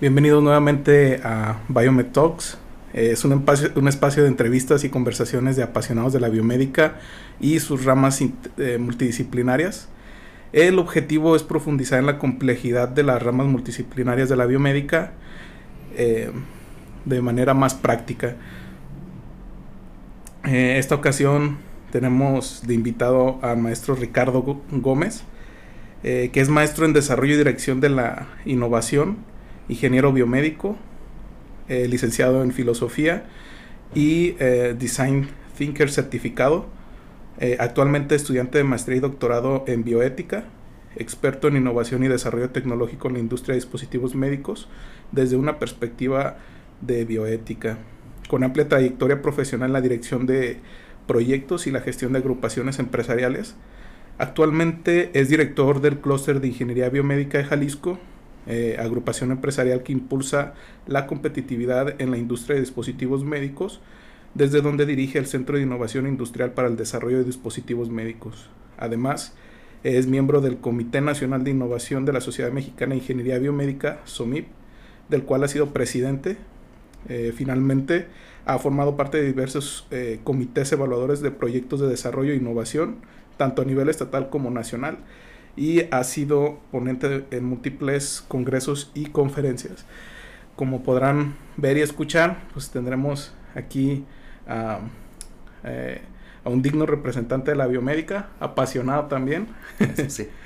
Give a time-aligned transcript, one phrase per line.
[0.00, 2.58] Bienvenidos nuevamente a Biomed Talks.
[2.94, 6.98] Eh, es un espacio, un espacio de entrevistas y conversaciones de apasionados de la biomédica
[7.38, 9.88] y sus ramas eh, multidisciplinarias.
[10.52, 15.12] El objetivo es profundizar en la complejidad de las ramas multidisciplinarias de la biomédica
[15.96, 16.32] eh,
[17.04, 18.34] de manera más práctica.
[20.42, 21.58] esta ocasión
[21.92, 25.22] tenemos de invitado al maestro Ricardo Gómez,
[26.02, 29.33] que es maestro en desarrollo y dirección de la innovación
[29.68, 30.76] ingeniero biomédico,
[31.68, 33.24] eh, licenciado en filosofía
[33.94, 36.66] y eh, design thinker certificado,
[37.38, 40.44] eh, actualmente estudiante de maestría y doctorado en bioética,
[40.96, 44.68] experto en innovación y desarrollo tecnológico en la industria de dispositivos médicos
[45.10, 46.36] desde una perspectiva
[46.80, 47.78] de bioética,
[48.28, 50.60] con amplia trayectoria profesional en la dirección de
[51.06, 53.56] proyectos y la gestión de agrupaciones empresariales.
[54.18, 57.98] Actualmente es director del clúster de ingeniería biomédica de Jalisco
[58.46, 60.54] eh, agrupación empresarial que impulsa
[60.86, 63.80] la competitividad en la industria de dispositivos médicos,
[64.34, 68.50] desde donde dirige el Centro de Innovación Industrial para el Desarrollo de Dispositivos Médicos.
[68.76, 69.34] Además,
[69.84, 74.46] es miembro del Comité Nacional de Innovación de la Sociedad Mexicana de Ingeniería Biomédica, SOMIP,
[75.08, 76.38] del cual ha sido presidente.
[77.08, 78.06] Eh, finalmente,
[78.46, 82.96] ha formado parte de diversos eh, comités evaluadores de proyectos de desarrollo e innovación,
[83.36, 84.98] tanto a nivel estatal como nacional,
[85.56, 89.84] y ha sido ponente en múltiples congresos y conferencias.
[90.56, 94.04] Como podrán ver y escuchar, pues tendremos aquí
[94.46, 94.80] a,
[95.64, 96.02] eh,
[96.44, 99.48] un digno representante de la biomédica, apasionado también.
[100.08, 100.28] Sí.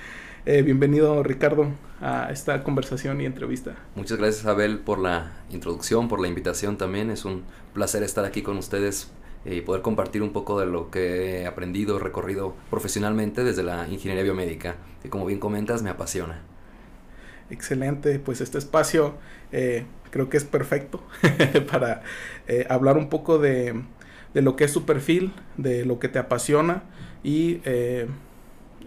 [0.47, 1.67] Eh, bienvenido Ricardo
[2.01, 3.75] a esta conversación y entrevista.
[3.95, 7.11] Muchas gracias Abel por la introducción, por la invitación también.
[7.11, 7.43] Es un
[7.75, 9.11] placer estar aquí con ustedes
[9.45, 14.25] y poder compartir un poco de lo que he aprendido, recorrido profesionalmente desde la ingeniería
[14.25, 16.43] biomédica, que como bien comentas me apasiona.
[17.51, 19.15] Excelente, pues este espacio
[19.53, 21.03] eh, creo que es perfecto
[21.71, 22.03] para
[22.47, 23.83] eh, hablar un poco de,
[24.35, 26.83] de, lo que es su perfil, de lo que te apasiona
[27.23, 28.07] y eh,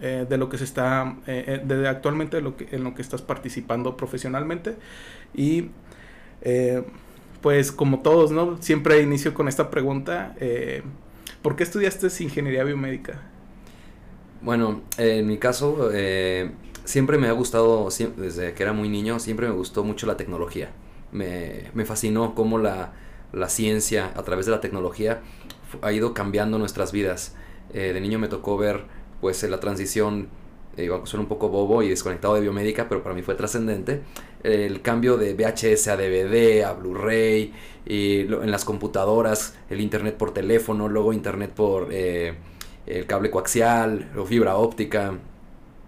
[0.00, 4.74] de lo que se está, de actualmente en lo que estás participando profesionalmente
[5.32, 5.68] y
[7.42, 8.62] pues como todos, ¿no?
[8.62, 10.34] Siempre inicio con esta pregunta.
[10.40, 10.82] Eh,
[11.42, 13.20] ¿Por qué estudiaste ingeniería biomédica?
[14.40, 16.52] Bueno, en mi caso, eh,
[16.84, 20.70] siempre me ha gustado, desde que era muy niño, siempre me gustó mucho la tecnología.
[21.10, 22.92] Me, fascinó cómo la,
[23.48, 25.20] ciencia, a través de la tecnología,
[25.82, 27.34] ha ido cambiando nuestras vidas.
[27.74, 28.84] Eh, de niño me tocó ver
[29.20, 30.28] pues la transición
[30.76, 34.02] eh, suena un poco bobo y desconectado de biomédica, pero para mí fue trascendente,
[34.42, 37.52] el cambio de VHS a DVD, a Blu-ray,
[37.84, 42.34] y en las computadoras, el internet por teléfono, luego internet por eh,
[42.86, 45.18] el cable coaxial o fibra óptica,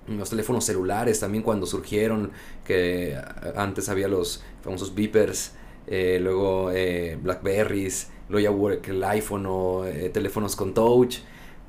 [0.09, 2.33] los teléfonos celulares también cuando surgieron,
[2.67, 3.17] que
[3.56, 5.53] antes había los famosos beepers,
[5.87, 11.19] eh, luego eh, Blackberries, luego el iPhone o teléfonos con touch.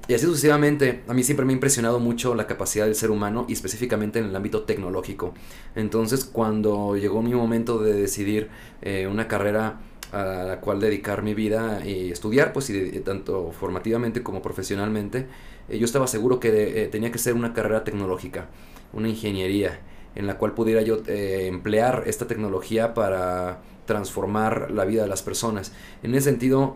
[0.07, 3.45] Y así sucesivamente, a mí siempre me ha impresionado mucho la capacidad del ser humano
[3.49, 5.33] y específicamente en el ámbito tecnológico.
[5.75, 8.49] Entonces, cuando llegó mi momento de decidir
[8.83, 9.79] eh, una carrera
[10.11, 15.25] a la cual dedicar mi vida y estudiar, pues y tanto formativamente como profesionalmente,
[15.69, 18.45] eh, yo estaba seguro que eh, tenía que ser una carrera tecnológica,
[18.93, 19.79] una ingeniería,
[20.13, 25.73] en la cual pudiera yo emplear esta tecnología para transformar la vida de las personas.
[26.03, 26.73] En ese sentido,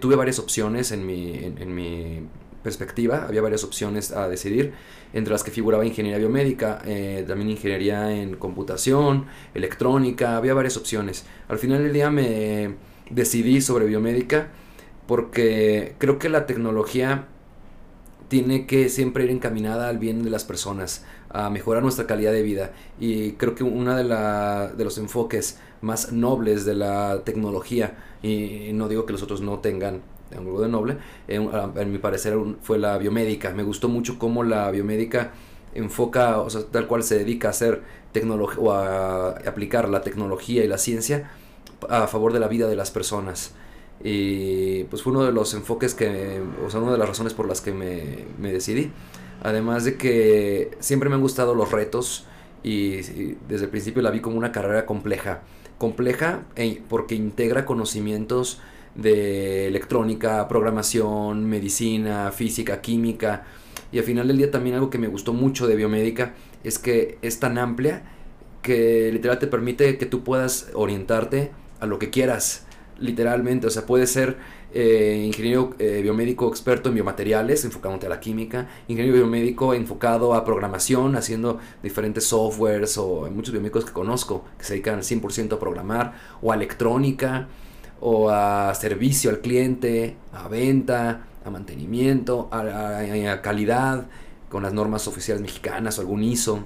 [0.00, 2.22] tuve varias opciones en mi, en mi
[2.62, 4.72] perspectiva, había varias opciones a decidir,
[5.12, 11.24] entre las que figuraba ingeniería biomédica, eh, también ingeniería en computación, electrónica, había varias opciones.
[11.48, 12.76] Al final del día me
[13.10, 14.48] decidí sobre biomédica
[15.06, 17.26] porque creo que la tecnología
[18.28, 22.42] tiene que siempre ir encaminada al bien de las personas, a mejorar nuestra calidad de
[22.42, 22.72] vida.
[22.98, 28.88] Y creo que uno de, de los enfoques más nobles de la tecnología, y no
[28.88, 30.00] digo que los otros no tengan
[30.40, 30.96] grupo de noble,
[31.28, 33.50] en, mi parecer fue la biomédica.
[33.52, 35.32] Me gustó mucho cómo la biomédica
[35.74, 37.82] enfoca, o sea, tal cual se dedica a hacer
[38.12, 41.30] tecnología o a aplicar la tecnología y la ciencia
[41.88, 43.54] a favor de la vida de las personas.
[44.04, 47.46] Y pues fue uno de los enfoques que, o sea, una de las razones por
[47.46, 48.90] las que me, me decidí.
[49.42, 52.26] Además de que siempre me han gustado los retos
[52.62, 52.96] y,
[53.48, 55.42] desde el principio la vi como una carrera compleja.
[55.78, 58.60] Compleja e, porque integra conocimientos
[58.94, 63.44] de electrónica, programación, medicina, física, química.
[63.90, 66.34] Y al final del día también algo que me gustó mucho de biomédica
[66.64, 68.02] es que es tan amplia
[68.62, 71.50] que literal te permite que tú puedas orientarte
[71.80, 72.66] a lo que quieras.
[72.98, 74.36] literalmente, o sea, puede ser
[74.74, 80.44] eh, ingeniero eh, biomédico experto en biomateriales, enfocándote a la química, ingeniero biomédico enfocado a
[80.44, 85.54] programación, haciendo diferentes softwares, o hay muchos biomédicos que conozco que se dedican al 100%
[85.54, 87.48] a programar, o a electrónica,
[88.04, 94.06] o a servicio al cliente, a venta, a mantenimiento, a, calidad,
[94.48, 96.64] con las normas oficiales mexicanas o algún ISO.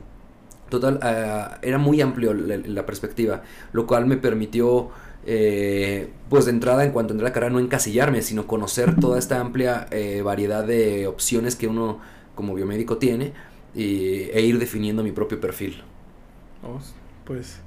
[0.70, 3.42] Total, eh, era muy amplio la, perspectiva,
[3.72, 4.88] lo cual me permitió,
[5.26, 9.18] eh, pues de entrada, en cuanto entré a la carrera, no encasillarme, sino conocer toda
[9.18, 12.00] esta amplia eh, variedad de opciones que uno
[12.34, 13.34] como biomédico tiene
[13.74, 15.82] e ir definiendo mi propio perfil.
[17.26, 17.60] Pues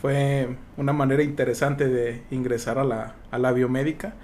[0.00, 4.14] fue una manera interesante de ingresar a la, a la biomédica.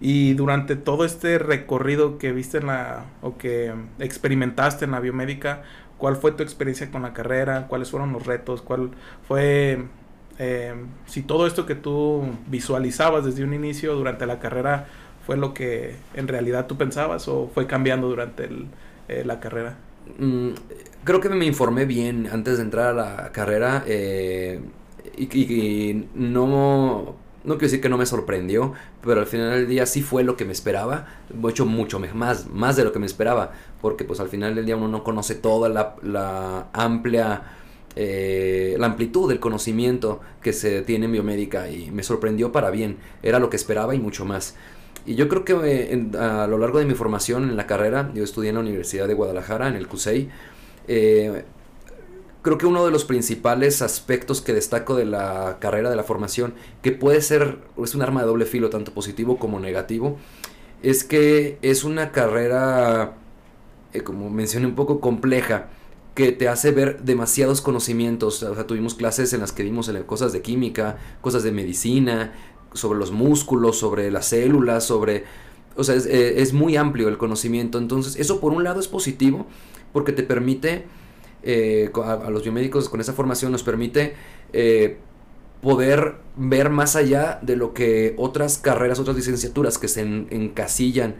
[0.00, 5.62] Y durante todo este recorrido que viste en la, o que experimentaste en la biomédica,
[5.98, 7.68] ¿cuál fue tu experiencia con la carrera?
[7.68, 8.60] ¿Cuáles fueron los retos?
[8.60, 8.90] ¿Cuál
[9.26, 9.84] fue,
[10.38, 10.74] eh,
[11.06, 14.88] si todo esto que tú visualizabas desde un inicio durante la carrera
[15.24, 18.48] fue lo que en realidad tú pensabas o fue cambiando durante
[19.08, 19.76] eh, la carrera?
[20.18, 20.50] Mm,
[21.04, 23.84] creo que me informé bien antes de entrar a la carrera.
[23.86, 24.60] Eh,
[25.16, 28.72] y, no, no quiero decir que no me sorprendió,
[29.02, 32.48] pero al final del día sí fue lo que me esperaba, he hecho mucho más,
[32.48, 35.34] más de lo que me esperaba, porque pues al final del día uno no conoce
[35.34, 37.42] toda la, amplia...
[37.96, 42.96] Eh, la amplitud del conocimiento que se tiene en biomédica y me sorprendió para bien,
[43.22, 44.56] era lo que esperaba y mucho más.
[45.06, 48.24] Y yo creo que eh, a lo largo de mi formación en la carrera, yo
[48.24, 50.28] estudié en la Universidad de Guadalajara, en el CUSEI,
[50.88, 51.44] eh,
[52.44, 56.52] creo que uno de los principales aspectos que destaco de la carrera de la formación,
[56.82, 60.18] que puede ser, es un arma de doble filo, tanto positivo como negativo,
[60.82, 63.16] es que es una carrera,
[63.94, 65.68] eh, como mencioné, un poco compleja,
[66.14, 68.42] que te hace ver demasiados conocimientos.
[68.42, 72.34] O sea, tuvimos clases en las que vimos cosas de química, cosas de medicina,
[72.74, 75.24] sobre los músculos, sobre las células, sobre...
[75.76, 77.78] O sea, es, eh, es muy amplio el conocimiento.
[77.78, 79.46] Entonces, eso por un lado es positivo,
[79.94, 80.84] porque te permite
[81.44, 84.14] eh, a, los biomédicos con esa formación nos permite
[84.52, 84.96] eh,
[85.60, 91.16] poder ver más allá de lo que otras carreras, otras licenciaturas que se encasillan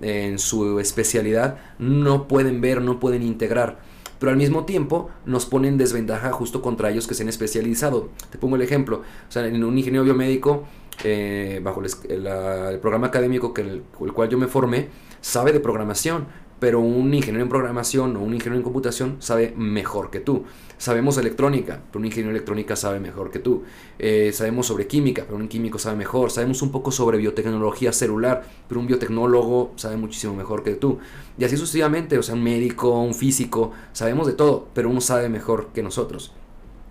[0.00, 3.80] en su especialidad no pueden ver, no pueden integrar.
[4.18, 8.10] Pero al mismo tiempo nos ponen desventaja justo contra ellos que se han especializado.
[8.30, 9.02] Te pongo el ejemplo.
[9.28, 10.64] O sea, en un ingeniero biomédico,
[11.02, 14.90] eh, bajo el, programa académico que el, el cual yo me formé,
[15.20, 16.26] sabe de programación,
[16.62, 20.44] pero un ingeniero en programación o un ingeniero en computación sabe mejor que tú.
[20.78, 23.64] Sabemos electrónica, pero un ingeniero en electrónica sabe mejor que tú.
[23.98, 26.30] Eh, sabemos sobre química, pero un químico sabe mejor.
[26.30, 31.00] Sabemos un poco sobre biotecnología celular, pero un biotecnólogo sabe muchísimo mejor que tú.
[31.36, 35.28] Y así sucesivamente, o sea, un médico, un físico, sabemos de todo, pero uno sabe
[35.28, 36.32] mejor que nosotros.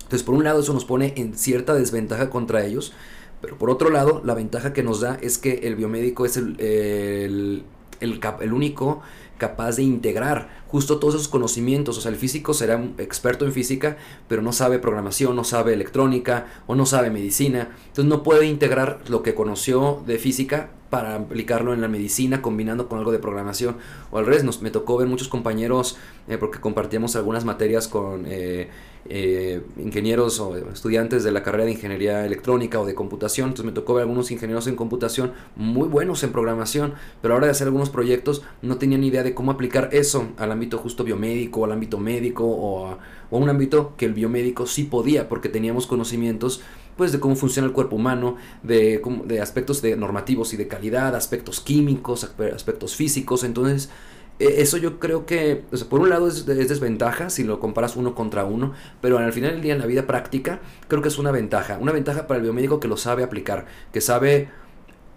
[0.03, 2.91] Entonces, por un lado, eso nos pone en cierta desventaja contra ellos,
[3.39, 6.59] pero por otro lado, la ventaja que nos da es que el biomédico es el,
[6.59, 7.63] el,
[8.01, 9.01] el, el único
[9.41, 11.97] capaz de integrar justo todos esos conocimientos.
[11.97, 13.97] O sea, el físico será un experto en física,
[14.27, 17.75] pero no sabe programación, no sabe electrónica o no sabe medicina.
[17.88, 22.88] Entonces no puede integrar lo que conoció de física para aplicarlo en la medicina combinando
[22.88, 23.77] con algo de programación.
[24.11, 25.97] O al revés, nos, me tocó ver muchos compañeros,
[26.27, 28.69] eh, porque compartíamos algunas materias con eh,
[29.09, 33.50] eh, ingenieros o estudiantes de la carrera de ingeniería electrónica o de computación.
[33.50, 37.38] Entonces me tocó ver algunos ingenieros en computación muy buenos en programación, pero a la
[37.38, 41.03] hora de hacer algunos proyectos no tenían idea de cómo aplicar eso al ámbito justo
[41.03, 43.00] biomédico, al ámbito médico o a,
[43.31, 46.62] un ámbito que el biomédico sí podía porque teníamos conocimientos
[46.98, 51.15] pues de cómo funciona el cuerpo humano, de, de aspectos de normativos y de calidad,
[51.15, 53.43] aspectos químicos, aspectos físicos.
[53.43, 53.89] Entonces
[54.41, 58.74] eso yo creo que, por un lado es, desventaja si lo comparas uno contra uno,
[59.01, 61.77] pero al final del día en la vida práctica creo que es una ventaja.
[61.79, 64.50] Una ventaja para el biomédico que lo sabe aplicar, que sabe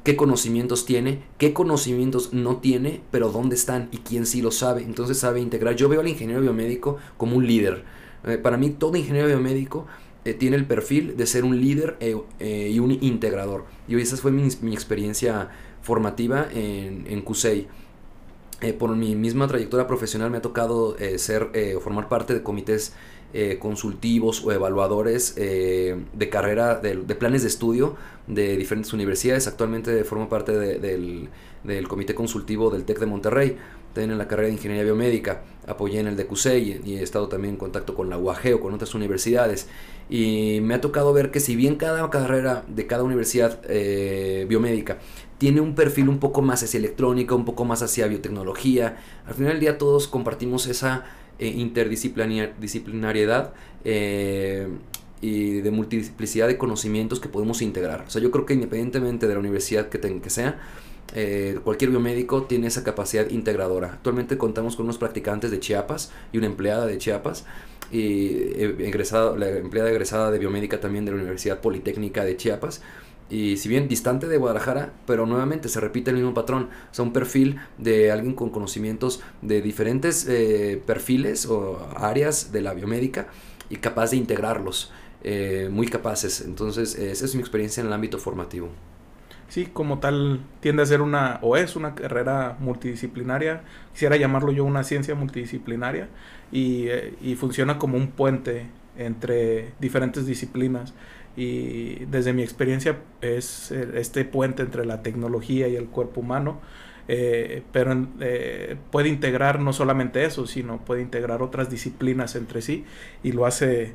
[0.04, 4.82] qué conocimientos tiene, qué conocimientos no tiene, pero dónde están y quién sí lo sabe.
[4.82, 5.74] Entonces sabe integrar.
[5.74, 7.84] Yo veo al ingeniero biomédico como un líder.
[8.26, 9.86] Eh, para mí todo ingeniero biomédico
[10.24, 13.64] eh, tiene el perfil de ser un líder eh, y un integrador.
[13.88, 15.48] Y esa fue mi, experiencia
[15.82, 17.66] formativa en, en CUSEI.
[18.60, 22.42] Eh, por mi misma trayectoria profesional me ha tocado eh, ser eh, formar parte de
[22.42, 22.92] comités
[23.58, 27.96] consultivos o evaluadores de carrera, de, planes de estudio
[28.28, 29.48] de diferentes universidades.
[29.48, 31.28] Actualmente formo parte del,
[31.88, 33.56] comité consultivo del TEC de Monterrey,
[33.92, 37.26] también en la carrera de Ingeniería Biomédica, apoyé en el de CUSEI y he estado
[37.26, 39.66] también en contacto con la UAG o con otras universidades.
[40.08, 43.60] Y me ha tocado ver que si bien cada carrera de cada universidad
[44.46, 44.98] biomédica
[45.44, 48.96] tiene un perfil un poco más hacia electrónica, un poco más hacia biotecnología.
[49.26, 51.04] Al final del día todos compartimos esa
[51.38, 53.52] eh, interdisciplinariedad.
[53.84, 54.68] Eh,
[55.20, 58.04] y de multiplicidad de conocimientos que podemos integrar.
[58.06, 60.58] O sea, yo creo que independientemente de la universidad que, que sea,
[61.14, 63.92] eh, cualquier biomédico tiene esa capacidad integradora.
[63.92, 67.44] Actualmente contamos con unos practicantes de Chiapas y una empleada de Chiapas
[67.92, 72.80] y egresado, la empleada egresada de biomédica también de la Universidad Politécnica de Chiapas.
[73.30, 76.68] Y si bien distante de Guadalajara, pero nuevamente se repite el mismo patrón.
[76.90, 82.60] O sea, un perfil de alguien con conocimientos de diferentes eh, perfiles o áreas de
[82.60, 83.28] la biomédica
[83.70, 84.92] y capaz de integrarlos.
[85.70, 86.42] muy capaces.
[86.42, 88.68] Entonces, esa es mi experiencia en el ámbito formativo
[89.54, 93.62] sí, como tal, tiende a ser una, o es una carrera multidisciplinaria,
[93.92, 96.08] quisiera llamarlo yo una ciencia multidisciplinaria,
[96.50, 98.66] y, eh, y funciona como un puente
[98.96, 100.94] entre diferentes disciplinas.
[101.36, 106.60] Y desde mi experiencia es eh, este puente entre la tecnología y el cuerpo humano,
[107.08, 108.06] eh, pero
[108.90, 112.84] puede integrar no solamente eso, sino puede integrar otras disciplinas entre sí
[113.22, 113.92] y lo hace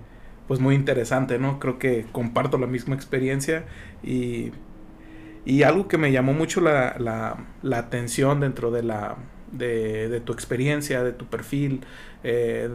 [0.48, 1.60] pues muy interesante, ¿no?
[1.60, 3.66] Creo que comparto la misma experiencia
[4.04, 4.52] y
[5.46, 9.16] y algo que me llamó mucho la, la, atención dentro de, la,
[9.52, 11.82] de, tu experiencia, de tu perfil,
[12.24, 12.70] eh,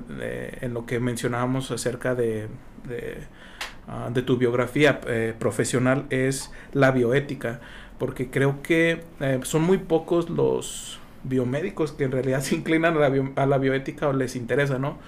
[0.61, 2.49] en lo que mencionábamos acerca de,
[2.89, 3.19] de,
[3.89, 7.61] ah, tu biografía eh, profesional es la bioética,
[7.99, 13.09] porque creo que eh, son muy pocos los biomédicos que en realidad se inclinan a
[13.09, 14.99] la, a la bioética o les interesa, ¿no?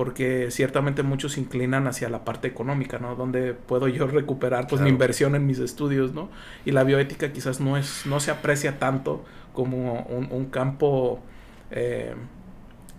[0.00, 3.16] porque ciertamente muchos se inclinan hacia la parte económica, ¿no?
[3.16, 6.30] Donde puedo yo recuperar pues mi inversión en mis estudios, ¿no?
[6.64, 11.20] Y la bioética quizás no es, no se aprecia tanto como un, campo,
[11.70, 12.14] eh,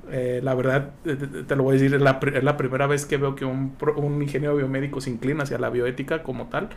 [0.09, 2.19] eh, la verdad, te, lo voy a decir, es la,
[2.57, 6.47] primera vez que veo que un, un, ingeniero biomédico se inclina hacia la bioética como
[6.47, 6.69] tal.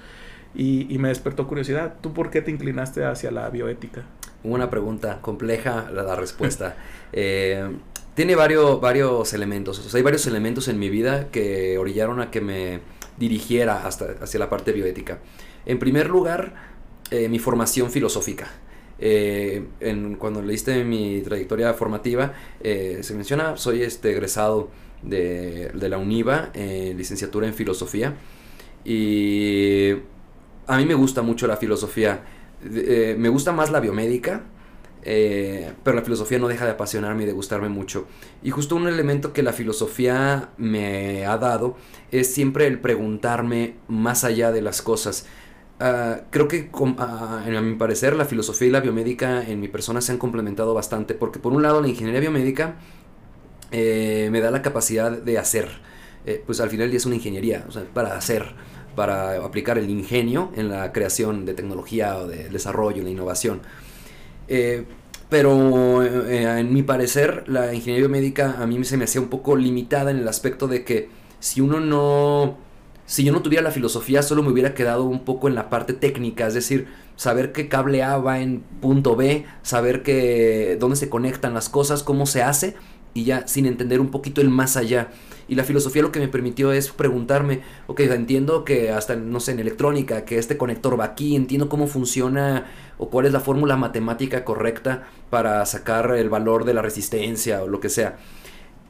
[0.55, 1.95] Y, me despertó curiosidad.
[2.01, 4.05] ¿Tú por qué te inclinaste hacia la bioética?
[4.45, 6.77] Una pregunta compleja la, respuesta.
[7.13, 7.69] eh,
[8.15, 9.93] tiene varios, varios elementos.
[9.95, 12.81] Hay varios elementos en mi vida que orillaron a que me
[13.17, 15.19] dirigiera hasta, hacia la parte bioética.
[15.67, 16.55] En primer lugar,
[17.11, 18.49] eh, mi formación filosófica.
[18.99, 19.65] Eh,
[20.19, 24.71] cuando leíste mi trayectoria formativa, eh, se menciona, soy este, egresado
[25.03, 28.15] de, la UNIVA, licenciatura en filosofía.
[28.85, 29.93] Y
[30.67, 32.23] a mí me gusta mucho la filosofía.
[32.63, 34.45] me gusta más la biomédica,
[35.07, 38.07] eh, pero la filosofía no deja de apasionarme y de gustarme mucho.
[38.43, 41.77] Y justo un elemento que la filosofía me ha dado
[42.11, 45.27] es siempre el preguntarme más allá de las cosas.
[45.87, 50.01] Ah, creo que a, a mi parecer la filosofía y la biomédica en mi persona
[50.01, 52.77] se han complementado bastante porque por un lado la ingeniería biomédica
[53.71, 55.69] eh, me da la capacidad de hacer.
[56.25, 58.47] Eh, pues al final es una ingeniería, o sea, para hacer,
[58.97, 63.61] para aplicar el ingenio en la creación de tecnología o de desarrollo, en la innovación.
[64.49, 64.87] Eh,
[65.29, 70.11] pero en mi parecer, la ingeniería médica a mí se me hacía un poco limitada
[70.11, 71.11] en el aspecto de que
[71.41, 72.57] si uno no.
[73.07, 75.93] Si yo no tuviera la filosofía, solo me hubiera quedado un poco en la parte
[75.93, 81.11] técnica, es decir, saber qué cable A va en punto B, saber que, dónde se
[81.11, 82.77] conectan las cosas, cómo se hace,
[83.13, 85.11] y ya sin entender un poquito el más allá.
[85.47, 89.53] Y la filosofía lo que me permitió es preguntarme, ok, entiendo que hasta, no sé,
[89.53, 93.77] en electrónica, que este conector va aquí, entiendo cómo funciona o cuál es la fórmula
[93.77, 98.17] matemática correcta para sacar el valor de la resistencia o lo que sea.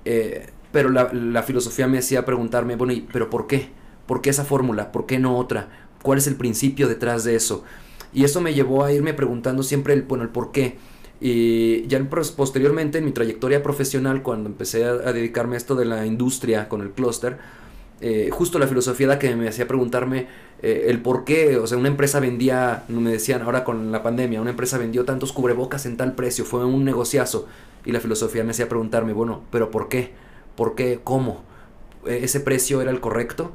[0.04, 3.71] Eh, pero la, filosofía me hacía preguntarme, bueno, ¿y, ¿pero por qué?
[4.06, 4.92] ¿Por qué esa fórmula?
[4.92, 5.68] ¿Por qué no otra?
[6.02, 7.64] ¿Cuál es el principio detrás de eso?
[8.12, 10.76] Y eso me llevó a irme preguntando siempre el, bueno, el por qué.
[11.20, 12.06] Y ya
[12.37, 16.82] posteriormente en mi trayectoria profesional, cuando empecé a, dedicarme a esto de la industria con
[16.82, 17.38] el clúster,
[18.00, 20.26] eh, justo la filosofía la que me hacía preguntarme
[20.62, 24.40] eh, el por qué, o sea, una empresa vendía, me decían ahora con la pandemia,
[24.40, 27.46] una empresa vendió tantos cubrebocas en tal precio, fue un negociazo,
[27.84, 30.12] y la filosofía me hacía preguntarme, bueno, pero ¿por qué?
[30.56, 31.00] ¿Por qué?
[31.02, 31.42] ¿Cómo?
[32.06, 33.52] ¿E-, ¿Ese precio era el correcto?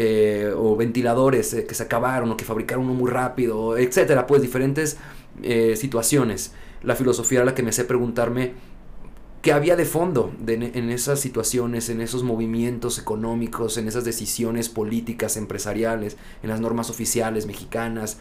[0.00, 4.96] Eh, o ventiladores que se acabaron o que fabricaron uno muy rápido, etcétera, pues diferentes
[5.74, 6.52] situaciones
[6.82, 8.54] la filosofía era la que me hacía preguntarme
[9.42, 15.36] qué había de fondo en esas situaciones, en esos movimientos económicos, en esas decisiones políticas,
[15.36, 18.18] empresariales, en las normas oficiales mexicanas.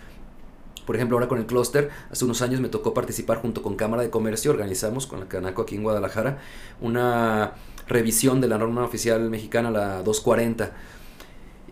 [0.86, 4.04] Por ejemplo, ahora con el clúster, hace unos años me tocó participar junto con Cámara
[4.04, 6.40] de Comercio, organizamos con la Canaco aquí en Guadalajara
[6.82, 7.54] una
[7.88, 10.72] revisión de la norma oficial mexicana, la 240.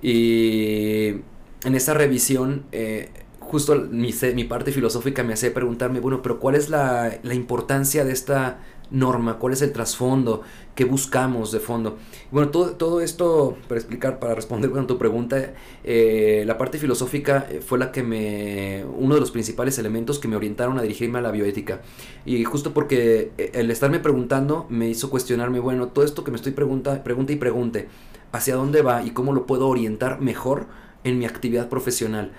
[0.01, 1.07] Y
[1.63, 3.09] en esa revisión eh,
[3.39, 8.03] justo mi, mi, parte filosófica me hace preguntarme, bueno, pero ¿cuál es la, la, importancia
[8.03, 8.59] de esta
[8.91, 9.37] norma?
[9.37, 10.41] ¿Cuál es el trasfondo?
[10.73, 11.97] ¿Qué buscamos de fondo?
[12.31, 17.47] Bueno, todo, todo esto, para explicar, para responder con tu pregunta, eh, la parte filosófica
[17.65, 21.21] fue la que me, uno de los principales elementos que me orientaron a dirigirme a
[21.21, 21.81] la bioética.
[22.25, 26.51] Y justo porque el estarme preguntando me hizo cuestionarme, bueno, todo esto que me estoy
[26.51, 27.87] pregunta, pregunta y pregunte,
[28.35, 30.67] hacia dónde va y cómo lo puedo orientar mejor
[31.03, 32.31] en mi actividad profesional.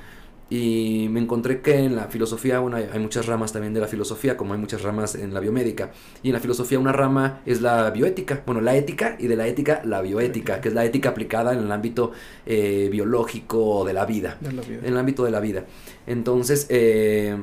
[0.49, 4.37] Y me encontré que en la filosofía, bueno, hay, muchas ramas también de la filosofía,
[4.37, 5.91] como hay muchas ramas en la biomédica.
[6.23, 9.49] Y en la filosofía una rama es la bioética, bueno, la ética, y de la
[9.49, 12.13] ética la bioética, que es la ética aplicada en el ámbito
[12.45, 15.65] eh, biológico de la vida, de la vida, en el ámbito de la vida.
[16.07, 17.37] Entonces, eh,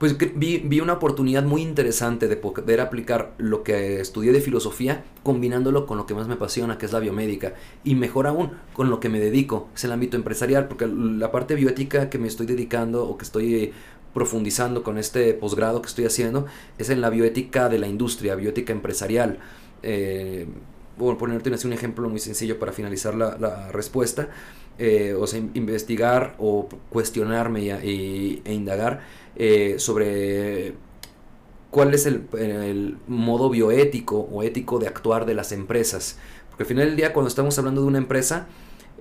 [0.00, 5.84] pues vi, una oportunidad muy interesante de poder aplicar lo que estudié de filosofía combinándolo
[5.84, 7.52] con lo que más me apasiona, que es la biomédica,
[7.84, 11.54] y mejor aún con lo que me dedico, es el ámbito empresarial, porque la parte
[11.54, 13.74] bioética que me estoy dedicando o que estoy
[14.14, 16.46] profundizando con este posgrado que estoy haciendo
[16.78, 19.38] es en la bioética de la industria, bioética empresarial.
[19.82, 20.46] Eh,
[21.00, 24.28] por ponerte un ejemplo muy sencillo para finalizar la, respuesta,
[24.82, 29.02] eh, o sea, investigar o cuestionarme y, e indagar
[29.36, 30.72] eh, sobre
[31.70, 36.16] cuál es el, modo bioético o ético de actuar de las empresas.
[36.48, 38.46] Porque al final del día, cuando estamos hablando de una empresa,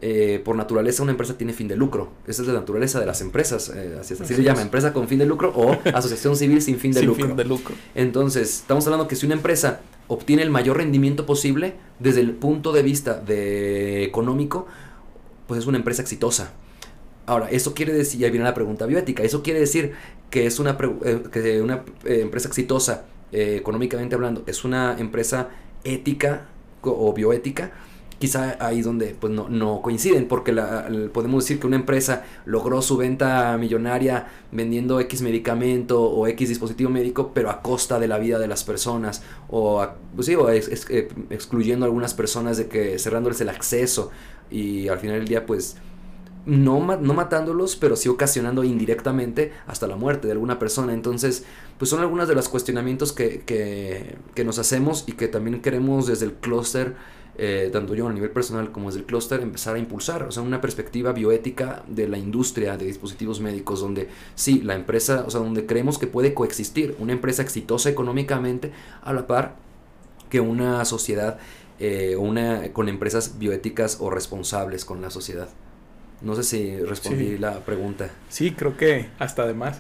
[0.02, 2.10] eh, por naturaleza una empresa tiene fin de lucro.
[2.28, 3.72] Esa es la naturaleza de las empresas.
[3.74, 7.04] Eh, así, se llama, empresa con fin de lucro o asociación civil sin fin de,
[7.04, 7.26] lucro.
[7.26, 7.74] Fin de lucro.
[7.96, 12.74] Entonces, estamos hablando que si una empresa obtiene el mayor rendimiento posible desde el punto
[12.74, 14.68] de vista de económico,
[15.50, 16.52] pues es una empresa exitosa.
[17.26, 19.94] Ahora, eso quiere decir, ya viene la pregunta bioética, eso quiere decir
[20.30, 25.50] que es una, eh, que una eh, empresa exitosa, eh, económicamente hablando, es una empresa
[25.84, 26.46] ética
[26.82, 27.72] o bioética,
[28.20, 32.82] quizá ahí donde pues no, no coinciden, porque la, podemos decir que una empresa logró
[32.82, 38.20] su venta millonaria vendiendo X medicamento o X dispositivo médico, pero a costa de la
[38.20, 39.86] vida de las personas, o,
[40.16, 44.12] pues sí, o excluyendo a algunas personas de que cerrándoles el acceso,
[44.52, 45.78] y al final del día pues
[46.46, 50.94] no, no matándolos, pero sí ocasionando indirectamente hasta la muerte de alguna persona.
[50.94, 51.44] Entonces,
[51.78, 56.26] pues son algunos de los cuestionamientos que, que, nos hacemos y que también queremos desde
[56.26, 56.96] el clúster,
[57.42, 60.24] eh, tanto yo a nivel personal como desde el clúster, empezar a impulsar.
[60.24, 65.24] O sea, una perspectiva bioética de la industria de dispositivos médicos, donde sí, la empresa,
[65.26, 69.56] o sea, donde creemos que puede coexistir una empresa exitosa económicamente a la par
[70.30, 71.40] que una sociedad
[71.80, 75.48] eh, una, con empresas bioéticas o responsables con la sociedad.
[76.22, 78.10] No sé si respondí la pregunta.
[78.28, 79.80] Sí, creo que hasta además.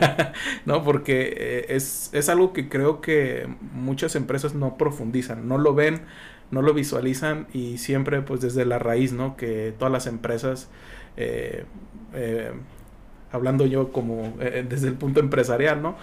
[0.66, 5.74] no, porque eh, es, es, algo que creo que muchas empresas no profundizan, no lo
[5.74, 6.02] ven,
[6.50, 9.36] no lo visualizan y siempre pues desde la raíz, ¿no?
[9.36, 10.68] Que todas las empresas,
[11.16, 11.64] eh,
[12.14, 12.52] eh,
[13.32, 15.96] hablando yo como desde el punto empresarial, ¿no?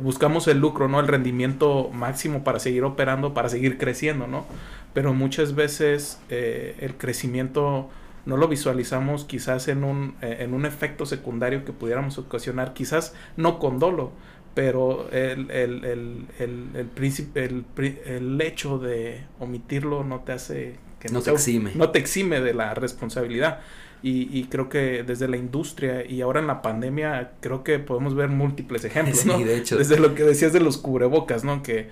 [0.00, 0.98] buscamos el lucro, ¿no?
[0.98, 4.46] El rendimiento máximo para seguir operando, para seguir creciendo, ¿no?
[4.94, 7.90] Pero muchas veces el crecimiento
[8.28, 13.14] no lo visualizamos quizás en un, eh, en un efecto secundario que pudiéramos ocasionar, quizás
[13.38, 14.12] no con dolo,
[14.54, 17.64] pero el, el, el, el,
[18.06, 21.72] el, hecho de omitirlo no te hace que no, te exime.
[21.74, 23.60] No te exime de la responsabilidad.
[24.02, 28.14] Y, y, creo que desde la industria y ahora en la pandemia creo que podemos
[28.14, 29.76] ver múltiples ejemplos, sí, de hecho.
[29.76, 31.62] Desde lo que decías de los cubrebocas, ¿no?
[31.62, 31.88] Que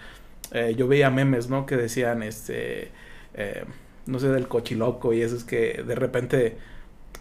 [0.53, 1.67] eh, yo veía memes, ¿no?
[1.67, 2.91] Que decían, este...
[3.35, 3.65] Eh,
[4.07, 6.57] no sé, del cochiloco y eso es que de repente,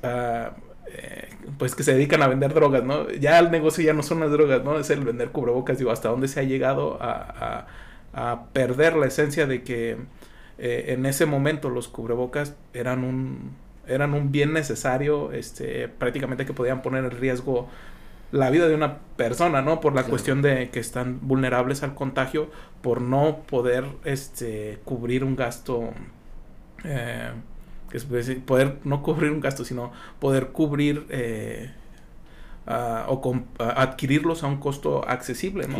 [0.03, 0.51] uh,
[0.87, 3.09] eh, pues que se dedican a vender drogas, ¿no?
[3.11, 4.77] Ya el negocio ya no son las drogas, ¿no?
[4.79, 7.67] Es el vender cubrebocas, digo, hasta dónde se ha llegado a,
[8.13, 9.97] a, perder la esencia de que
[10.57, 13.51] eh, en ese momento los cubrebocas eran un,
[13.87, 17.67] eran un bien necesario, este, prácticamente que podían poner en riesgo
[18.31, 19.79] la vida de una persona, ¿no?
[19.79, 22.49] Por la cuestión de que están vulnerables al contagio,
[22.81, 25.91] por no poder este, cubrir un gasto
[26.83, 27.31] eh,
[28.03, 31.71] que es poder no cubrir un gasto, sino poder cubrir eh,
[32.67, 35.77] o adquirirlos a un costo accesible, ¿no?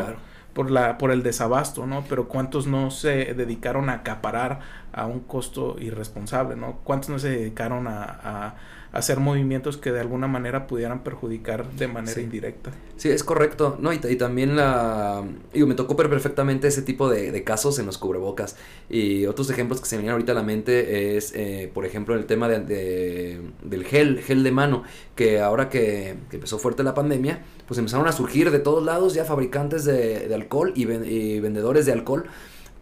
[0.53, 2.05] Por, la, por el desabasto, ¿no?
[2.07, 4.61] Pero cuántos no se dedicaron a acaparar
[4.93, 6.79] a un costo irresponsable, ¿no?
[6.83, 8.55] ¿Cuántos no se dedicaron a
[8.95, 12.71] hacer movimientos que de alguna manera pudieran perjudicar de manera indirecta.
[12.95, 13.77] Sí, es correcto.
[13.81, 15.21] No, y, también la.
[15.53, 18.55] Digo, me tocó perfectamente ese tipo de, casos en los cubrebocas.
[18.89, 22.15] Y otros ejemplos que se me vienen ahorita a la mente es, eh, por ejemplo,
[22.15, 24.83] el tema de, del gel, gel de mano,
[25.15, 29.25] que ahora que, empezó fuerte la pandemia, pues empezaron a surgir de todos lados ya
[29.25, 32.29] fabricantes de, alcohol y, y vendedores de alcohol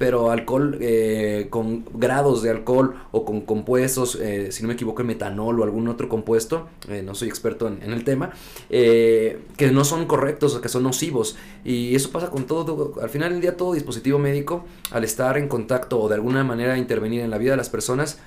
[0.04, 5.02] pero alcohol eh, con grados de alcohol o con compuestos, eh, si no me equivoco,
[5.06, 8.34] metanol o algún otro compuesto, eh, no soy experto en, el tema,
[8.70, 11.38] que no son correctos o que son nocivos.
[11.64, 15.48] Y eso pasa con todo, al final del día todo dispositivo médico, al estar en
[15.48, 18.20] contacto o de alguna manera intervenir en la vida de las personas,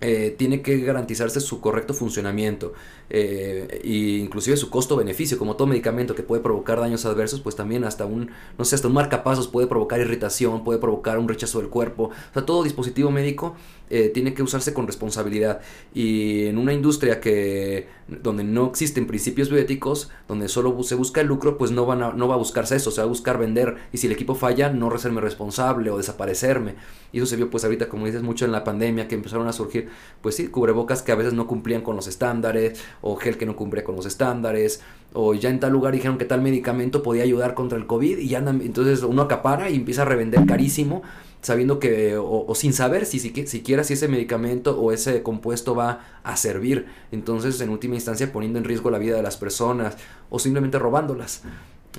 [0.00, 2.72] eh, tiene que garantizarse su correcto funcionamiento
[3.10, 7.84] eh, e inclusive su costo-beneficio, como todo medicamento que puede provocar daños adversos, pues también
[7.84, 11.68] hasta un, no sé, hasta un marcapasos puede provocar irritación, puede provocar un rechazo del
[11.68, 13.56] cuerpo, o sea, todo dispositivo médico
[13.90, 15.60] eh, tiene que usarse con responsabilidad.
[15.92, 21.26] Y en una industria que donde no existen principios bioéticos, donde solo se busca el
[21.26, 23.76] lucro, pues no, van a, no va a buscarse eso, se va a buscar vender.
[23.92, 26.74] Y si el equipo falla, no hacerme responsable o desaparecerme.
[27.12, 29.52] Y eso se vio pues ahorita, como dices, mucho en la pandemia, que empezaron a
[29.52, 29.88] surgir,
[30.22, 33.56] pues sí, cubrebocas que a veces no cumplían con los estándares, o gel que no
[33.56, 34.80] cumplía con los estándares,
[35.12, 38.28] o ya en tal lugar dijeron que tal medicamento podía ayudar contra el COVID y
[38.28, 41.02] ya entonces uno acapara y empieza a revender carísimo
[41.42, 46.20] sabiendo que, o, sin saber si, si siquiera si ese medicamento o ese compuesto va
[46.22, 46.86] a servir.
[47.12, 49.96] Entonces, en última instancia, poniendo en riesgo la vida de las personas
[50.28, 51.42] o simplemente robándolas.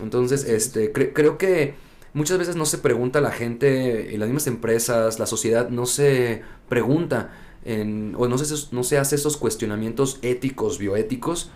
[0.02, 1.74] Entonces, este, creo que
[2.14, 6.44] muchas veces no se pregunta la gente, en las mismas empresas, la sociedad no se
[6.70, 7.32] pregunta
[7.66, 11.52] en, o no se, no se hace esos cuestionamientos éticos, bioéticos,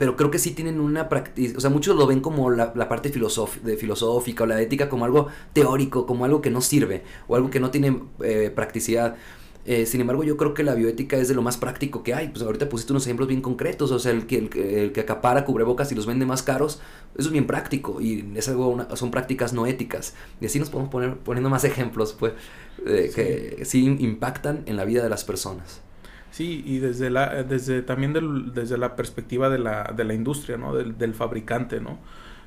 [0.00, 3.10] pero creo que sí tienen una práctica, o sea, muchos lo ven como la, parte
[3.10, 7.50] de filosófica o la ética como algo teórico, como algo que no sirve o algo
[7.50, 9.16] que no tiene eh, practicidad.
[9.66, 12.28] Eh, sin embargo, yo creo que la bioética es de lo más práctico que hay.
[12.28, 13.90] Pues ahorita pusiste unos ejemplos bien concretos.
[13.90, 16.80] O sea, el que, el, que acapara cubrebocas y los vende más caros,
[17.18, 18.00] eso es bien práctico.
[18.00, 20.14] Y es algo, son prácticas no éticas.
[20.40, 22.32] Y así nos podemos poner poniendo más ejemplos, pues,
[22.86, 25.82] que sí impactan en la vida de las personas.
[26.40, 28.14] Sí, y desde la, desde también
[28.54, 30.74] desde la perspectiva de la, de la industria, ¿no?
[30.74, 31.98] Del, del fabricante, ¿no?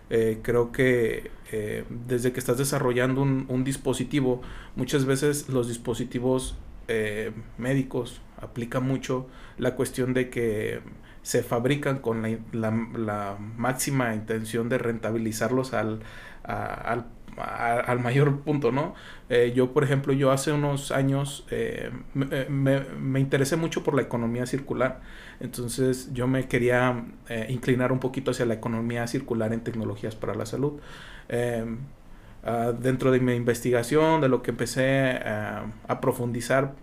[0.10, 4.42] Eh, creo que eh, desde que estás desarrollando un, dispositivo,
[4.76, 9.28] muchas veces los dispositivos eh, médicos aplican mucho
[9.60, 10.80] la cuestión de que
[11.22, 16.00] se fabrican con la, la, la máxima intención de rentabilizarlos al,
[16.42, 17.06] al
[17.38, 18.94] al mayor punto, ¿no?
[19.30, 21.92] Eh, yo, por ejemplo, yo hace unos años eh,
[22.32, 25.02] eh, me, interesé mucho por la economía circular,
[25.40, 27.06] entonces yo me quería
[27.50, 30.80] inclinar un poquito hacia la economía circular en tecnologías para la salud.
[31.30, 31.80] Em,
[32.44, 36.74] ah, dentro de mi investigación, de lo que empecé a profundizar,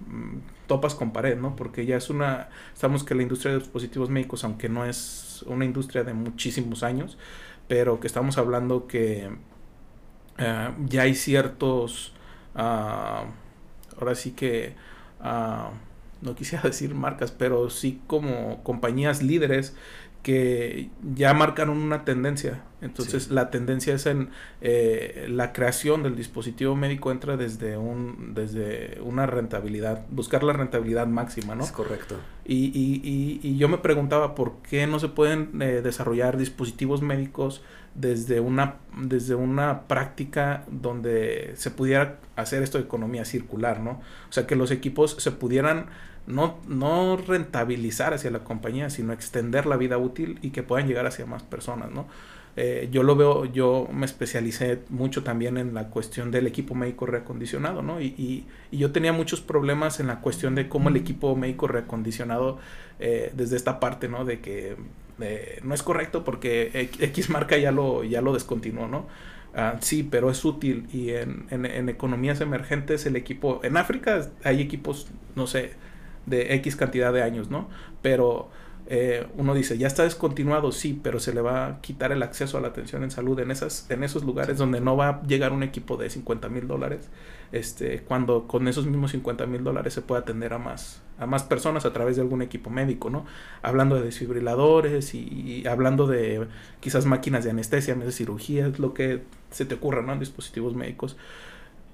[0.00, 1.56] mm, topas con pared, ¿no?
[1.56, 5.64] Porque ya es una, estamos que la industria de dispositivos médicos, aunque no es una
[5.64, 7.18] industria de muchísimos años,
[7.66, 9.30] pero que estamos hablando que
[10.38, 12.12] eh, ya hay ciertos,
[12.54, 13.24] ah,
[13.98, 14.74] ahora sí que,
[15.20, 15.70] ah,
[16.22, 19.76] no quisiera decir marcas, pero sí como compañías líderes
[20.22, 22.62] que ya marcan una tendencia.
[22.80, 29.00] Entonces la tendencia es en eh, la creación del dispositivo médico entra desde un desde
[29.02, 31.64] una rentabilidad, buscar la rentabilidad máxima, ¿no?
[31.64, 32.16] Es correcto.
[32.44, 37.02] Y, y, y, y yo me preguntaba por qué no se pueden eh, desarrollar dispositivos
[37.02, 37.62] médicos
[37.94, 44.00] desde una, desde una práctica donde se pudiera hacer esto de economía circular, ¿no?
[44.28, 45.86] O sea, que los equipos se pudieran
[46.28, 51.06] no, no rentabilizar hacia la compañía, sino extender la vida útil y que puedan llegar
[51.06, 52.06] hacia más personas, ¿no?
[52.60, 57.06] Eh, yo lo veo, yo me especialicé mucho también en la cuestión del equipo médico
[57.06, 58.00] reacondicionado, ¿no?
[58.00, 61.68] Y, y, y yo tenía muchos problemas en la cuestión de cómo el equipo médico
[61.68, 62.58] reacondicionado,
[62.98, 64.24] eh, desde esta parte, ¿no?
[64.24, 64.76] De que
[65.20, 69.06] eh, no es correcto porque X marca ya lo, ya lo descontinuó, ¿no?
[69.54, 74.28] Ah, sí, pero es útil y en, en, en, economías emergentes el equipo, en África
[74.44, 75.72] hay equipos, no sé,
[76.28, 77.68] de X cantidad de años, ¿no?
[78.02, 78.50] Pero
[78.90, 82.56] eh, uno dice, ya está descontinuado, sí, pero se le va a quitar el acceso
[82.56, 85.52] a la atención en salud en, esas, en esos lugares donde no va a llegar
[85.52, 87.10] un equipo de 50 mil dólares,
[87.52, 91.42] este, cuando con esos mismos 50 mil dólares se puede atender a más, a más
[91.42, 93.26] personas a través de algún equipo médico, ¿no?
[93.60, 96.48] Hablando de desfibriladores y, hablando de
[96.80, 100.14] quizás máquinas de anestesia, de cirugías, lo que se te ocurra, ¿no?
[100.14, 101.18] En dispositivos médicos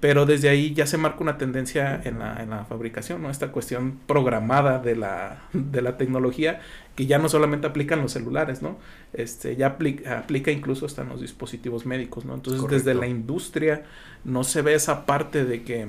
[0.05, 3.31] pero desde ahí ya se marca una tendencia en la, en la fabricación, ¿no?
[3.31, 6.61] Esta cuestión programada de la, de la tecnología
[6.95, 8.77] que ya no solamente aplica en los celulares, ¿no?
[9.13, 12.35] Este, ya aplica, aplica incluso hasta en los dispositivos médicos, ¿no?
[12.35, 13.81] Entonces desde la industria
[14.23, 15.87] no se ve esa parte de que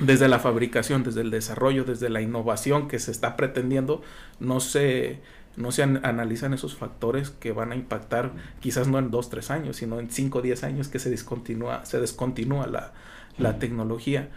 [0.00, 4.02] desde la fabricación, desde el desarrollo, desde la innovación que se está pretendiendo,
[4.40, 5.20] no se,
[5.56, 9.76] no se analizan esos factores que van a impactar quizás no en dos, tres años,
[9.76, 12.92] sino en cinco o diez años que se discontinúa, se descontinúa la,
[13.38, 14.28] la tecnología.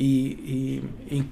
[0.00, 0.80] Y,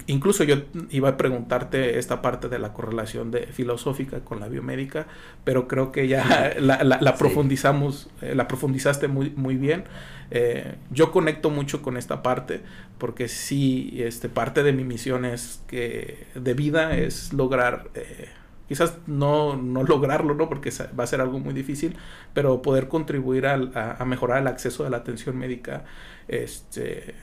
[0.08, 0.56] incluso yo
[0.90, 5.06] iba a preguntarte esta parte de la correlación de filosófica con la biomédica,
[5.44, 9.84] pero creo que ya la, la, profundizamos, eh, la profundizaste muy, muy bien.
[10.32, 12.60] Eh, yo conecto mucho con esta parte
[12.98, 18.28] porque sí, este, parte de mi misión es que de vida es lograr eh,
[18.68, 20.48] quizás no, no lograrlo, ¿no?
[20.48, 21.96] Porque va a ser algo muy difícil,
[22.34, 25.84] pero poder contribuir a, a mejorar el acceso a la atención médica
[26.28, 27.14] este,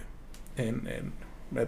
[0.58, 1.14] en,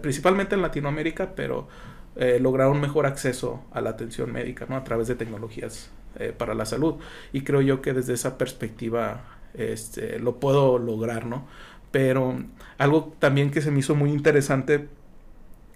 [0.01, 1.67] principalmente en Latinoamérica, pero
[2.15, 4.75] eh, lograr un mejor acceso a la atención médica, ¿no?
[4.75, 6.95] A través de tecnologías eh, para la salud.
[7.33, 11.47] Y creo yo que desde esa perspectiva este, lo puedo lograr, ¿no?
[11.91, 12.43] Pero
[12.77, 14.87] algo también que se me hizo muy interesante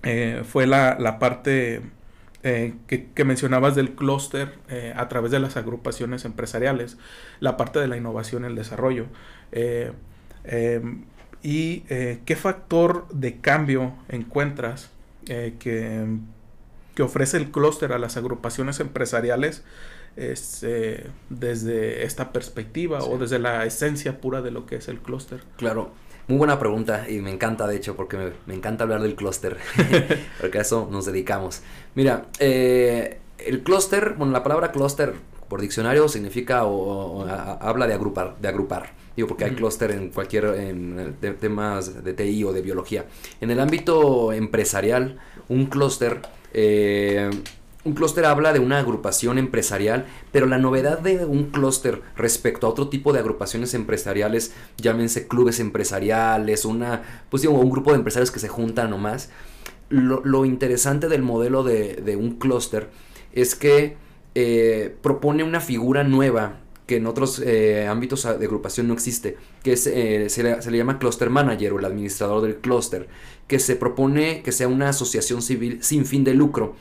[0.04, 1.82] eh, fue la, la parte
[2.42, 6.98] eh, que, mencionabas del clúster eh, a través de las agrupaciones empresariales,
[7.42, 9.08] la parte de la innovación y el desarrollo.
[9.52, 9.92] Eh,
[10.46, 11.04] em,
[11.42, 11.82] ¿Y
[12.26, 14.90] qué factor de cambio encuentras
[15.26, 16.18] que,
[16.96, 19.64] que, ofrece el clúster a las agrupaciones empresariales
[20.18, 25.40] este, desde esta perspectiva o desde la esencia pura de lo que es el clúster?
[25.56, 25.94] Claro.
[26.30, 29.58] Muy buena pregunta y me encanta, de hecho, porque me, encanta hablar del clúster,
[30.40, 31.64] porque a eso nos dedicamos.
[31.96, 35.16] Mira, eh, el clúster, bueno, la palabra clúster
[35.48, 38.92] por diccionario significa o, habla de agrupar, de agrupar.
[39.16, 43.06] Digo, porque hay clúster en cualquier en, temas de TI o de biología.
[43.42, 46.22] En el ámbito empresarial, un clúster
[46.54, 47.32] eh,
[47.86, 52.70] un clúster habla de una agrupación empresarial, pero la novedad de un clúster respecto a
[52.70, 58.32] otro tipo de agrupaciones empresariales, llámense clubes empresariales, una, pues digo, un grupo de empresarios
[58.32, 59.30] que se juntan nomás,
[59.88, 62.90] lo, lo interesante del modelo de, un clúster
[63.32, 63.96] es que
[64.36, 69.74] eh, propone una figura nueva que en otros eh, ámbitos de agrupación no existe, que
[69.74, 73.08] eh, se, le, llama cluster manager o el administrador del clúster,
[73.48, 76.76] que se propone que sea una asociación civil sin fin de lucro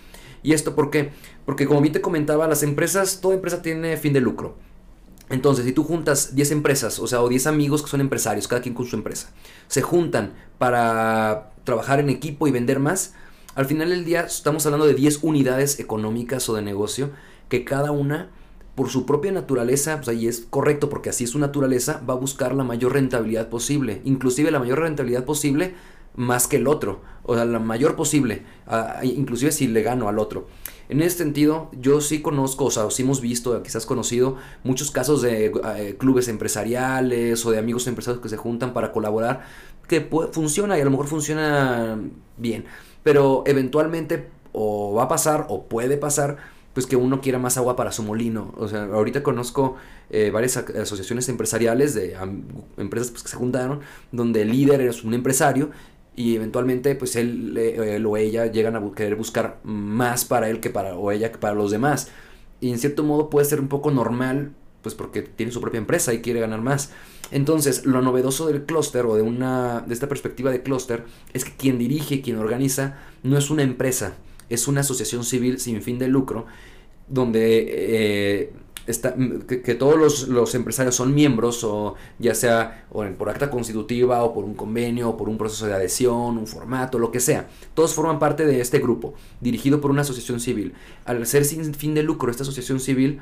[0.49, 1.11] ¿Y esto por qué?
[1.45, 4.57] Porque como bien te comentaba, las empresas, toda empresa tiene fin de lucro.
[5.29, 8.63] Entonces, si tú juntas 10 empresas, o sea, o 10 amigos que son empresarios, cada
[8.63, 9.29] quien con su empresa,
[9.67, 13.13] se juntan para trabajar en equipo y vender más,
[13.57, 17.11] al final del día estamos hablando de 10 unidades económicas o de negocio
[17.51, 18.31] que cada una,
[18.75, 22.17] por su propia naturaleza, pues ahí es correcto porque así es su naturaleza, va a
[22.17, 25.75] buscar la mayor rentabilidad posible, inclusive la mayor rentabilidad posible
[26.19, 28.43] más que el otro, o sea, la mayor posible,
[29.03, 30.49] inclusive si le gano al otro.
[30.89, 35.23] En ese sentido, yo sí conozco, o sea, sí hemos visto, quizás conocido, muchos casos
[35.23, 39.45] de eh, clubes empresariales o de amigos empresarios que se juntan para colaborar,
[39.87, 40.01] que
[40.33, 41.99] funciona y a lo mejor funciona
[42.37, 42.65] bien,
[43.03, 46.39] pero eventualmente o va a pasar o puede pasar
[46.73, 48.55] pues que uno quiera más agua para su molino.
[48.57, 49.77] O sea, ahorita conozco
[50.11, 52.17] eh, varias asociaciones empresariales de
[52.77, 53.81] empresas pues, que se juntaron,
[54.13, 55.71] donde el líder es un empresario
[56.19, 60.97] y eventualmente pues él, o ella llegan a querer buscar más para él que para
[60.97, 62.11] o ella que para los demás.
[62.61, 64.51] Y en cierto modo puede ser un poco normal
[64.83, 66.91] pues porque tiene su propia empresa y quiere ganar más.
[67.31, 71.53] Entonces lo novedoso del clúster o de una de esta perspectiva de clúster es que
[71.53, 74.17] quien dirige quien organiza no es una empresa
[74.49, 76.47] es una asociación civil sin fin de lucro
[77.07, 78.53] donde eh,
[79.46, 82.87] que, todos los, empresarios son miembros, o ya sea
[83.18, 86.98] por acta constitutiva, o por un convenio, o por un proceso de adhesión, un formato,
[86.98, 87.48] lo que sea.
[87.74, 90.72] Todos forman parte de este grupo, dirigido por una asociación civil.
[91.05, 93.20] Al ser sin fin de lucro esta asociación civil,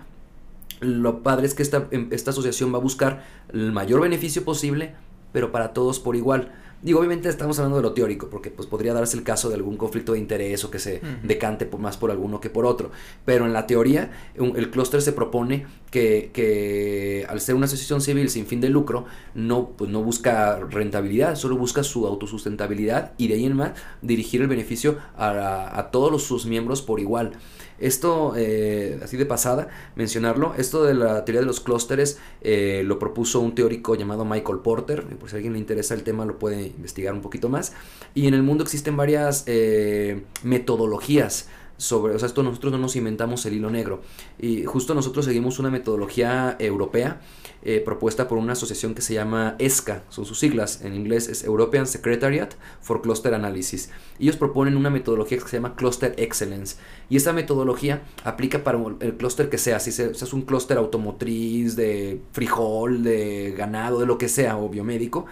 [0.81, 4.95] lo padre es que esta, esta asociación va a buscar el mayor beneficio posible,
[5.33, 6.53] pero para todos por igual
[6.83, 9.77] Digo, obviamente estamos hablando de lo teórico, porque pues podría darse el caso de algún
[9.77, 12.91] conflicto de interés o que se decante por, más por alguno que por otro.
[13.25, 18.29] Pero en la teoría, el clúster se propone que, que, al ser una asociación civil
[18.29, 23.35] sin fin de lucro, no, pues, no busca rentabilidad, solo busca su autosustentabilidad y de
[23.35, 27.33] ahí en más dirigir el beneficio a, a todos los, sus miembros por igual.
[27.79, 32.99] Esto, eh, así de pasada, mencionarlo, esto de la teoría de los clústeres eh, lo
[32.99, 36.39] propuso un teórico llamado Michael Porter, por si a alguien le interesa el tema lo
[36.39, 37.73] puede investigar un poquito más.
[38.15, 42.97] Y en el mundo existen varias eh, metodologías sobre, o sea, esto nosotros no nos
[42.97, 44.03] inventamos el hilo negro.
[44.39, 47.21] Y justo nosotros seguimos una metodología europea
[47.63, 51.43] eh, propuesta por una asociación que se llama ESCA, son sus siglas, en inglés es
[51.43, 53.91] European Secretariat for Cluster Analysis.
[54.21, 56.77] Ellos proponen una metodología que se llama Cluster Excellence.
[57.11, 62.21] Y esta metodología aplica para el clúster que sea, si es un clúster automotriz, de
[62.33, 65.27] frijol, de ganado, de lo que sea, o biomédico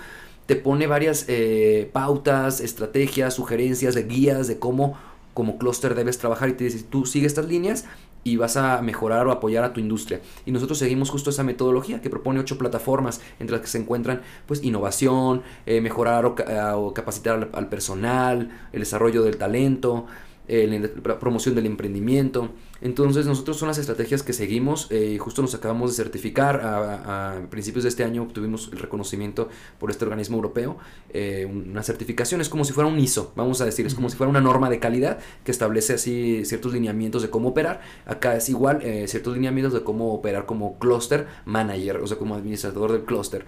[0.47, 4.99] te pone varias eh, pautas, estrategias, sugerencias, de guías de cómo
[5.35, 7.85] como clúster debes trabajar y te dice, tú sigue estas líneas
[8.25, 10.21] y vas a mejorar o apoyar a tu industria.
[10.47, 14.23] Y nosotros seguimos justo esa metodología que propone ocho plataformas entre las que se encuentran
[14.47, 20.07] pues innovación, eh, mejorar o, capacitar al, personal, el desarrollo del talento,
[20.47, 22.51] la promoción del emprendimiento.
[22.81, 24.89] Entonces nosotros son las estrategias que seguimos.
[24.91, 26.61] Eh, justo nos acabamos de certificar.
[26.63, 30.77] A, principios de este año obtuvimos el reconocimiento por este organismo europeo.
[31.11, 33.87] Eh, una certificación es como si fuera un ISO, vamos a decir.
[33.87, 37.49] Es como si fuera una norma de calidad que establece así ciertos lineamientos de cómo
[37.49, 37.81] operar.
[38.07, 42.35] Acá es igual, eh, ciertos lineamientos de cómo operar como cluster manager, o sea, como
[42.35, 43.47] administrador del cluster.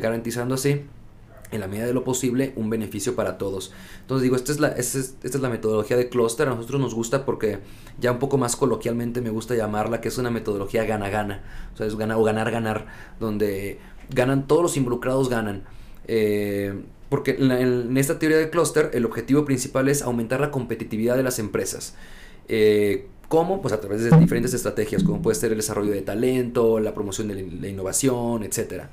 [0.00, 0.82] garantizando así
[1.52, 3.72] en la medida de lo posible, un beneficio para todos.
[4.02, 7.24] Entonces digo, esta es la, esta es, la metodología de clúster, a nosotros nos gusta
[7.24, 7.58] porque
[7.98, 11.42] ya un poco más coloquialmente me gusta llamarla, que es una metodología gana-gana,
[11.74, 12.86] o sea, es gana, o ganar-ganar,
[13.18, 13.78] donde
[14.10, 15.64] ganan, todos los involucrados ganan.
[16.06, 16.74] Eh,
[17.08, 21.38] porque en, esta teoría de clúster, el objetivo principal es aumentar la competitividad de las
[21.40, 21.94] empresas.
[22.48, 23.62] Eh, ¿Cómo?
[23.62, 27.28] Pues a través de diferentes estrategias, como puede ser el desarrollo de talento, la promoción
[27.28, 28.84] de la innovación, etc.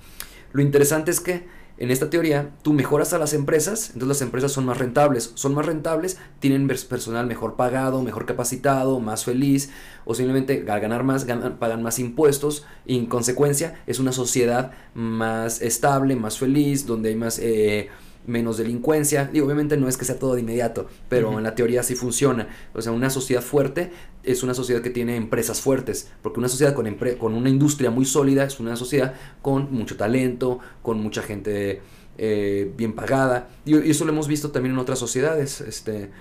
[0.54, 1.46] Lo interesante es que
[1.78, 5.32] en esta teoría, tú mejoras a las empresas, entonces las empresas son más rentables.
[5.36, 9.70] Son más rentables, tienen personal mejor pagado, mejor capacitado, más feliz,
[10.04, 11.26] o simplemente al ganar más,
[11.60, 17.16] pagan más impuestos, y en consecuencia es una sociedad más estable, más feliz, donde hay
[17.16, 17.40] más...
[17.40, 17.90] Eh,
[18.28, 19.30] menos delincuencia.
[19.32, 22.48] Digo, obviamente no es que sea todo de inmediato, pero en la teoría sí funciona.
[22.74, 23.92] O sea, una sociedad fuerte
[24.24, 28.06] es una sociedad que tiene empresas fuertes, porque una sociedad con, con una industria muy
[28.06, 31.82] sólida es una sociedad con mucho talento, con mucha gente
[32.18, 33.50] eh, bien pagada.
[33.66, 35.62] Y, y, eso lo hemos visto también en otras sociedades.
[35.62, 36.12] Este,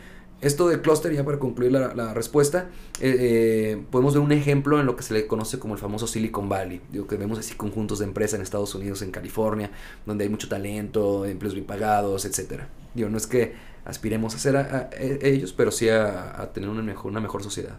[0.41, 2.69] esto de clúster, ya para concluir la, respuesta,
[3.01, 6.07] eh, eh, podemos ver un ejemplo en lo que se le conoce como el famoso
[6.07, 6.83] Silicon Valley.
[6.91, 9.71] Digo que vemos así conjuntos de empresas en Estados Unidos, en California,
[10.05, 12.69] donde hay mucho talento, empleos bien pagados, etcétera.
[12.95, 13.55] Digo, no es que
[13.87, 17.79] aspiremos a ser a, ellos, pero sí a, tener una mejor, una mejor sociedad.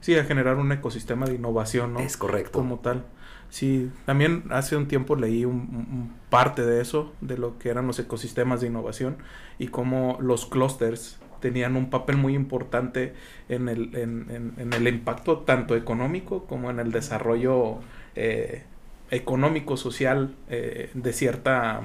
[0.00, 2.00] Sí, a generar un ecosistema de innovación, ¿no?
[2.00, 2.52] Es correcto.
[2.52, 3.04] Como tal.
[3.48, 7.98] Sí, también hace un tiempo leí un, parte de eso, de lo que eran los
[7.98, 9.16] ecosistemas de innovación
[9.58, 13.14] y cómo los clústeres tenían un papel muy importante
[13.48, 17.78] en el, en, el impacto tanto económico como en el desarrollo
[18.14, 18.64] eh,
[19.10, 21.82] económico, social eh, de cierta,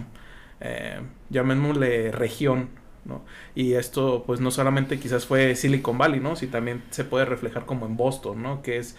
[0.60, 2.70] eh, llamémosle, región.
[3.04, 3.24] ¿no?
[3.56, 6.36] Y esto pues no solamente quizás fue Silicon Valley, ¿no?
[6.36, 8.62] Si también se puede reflejar como en Boston, ¿no?
[8.62, 8.96] Que es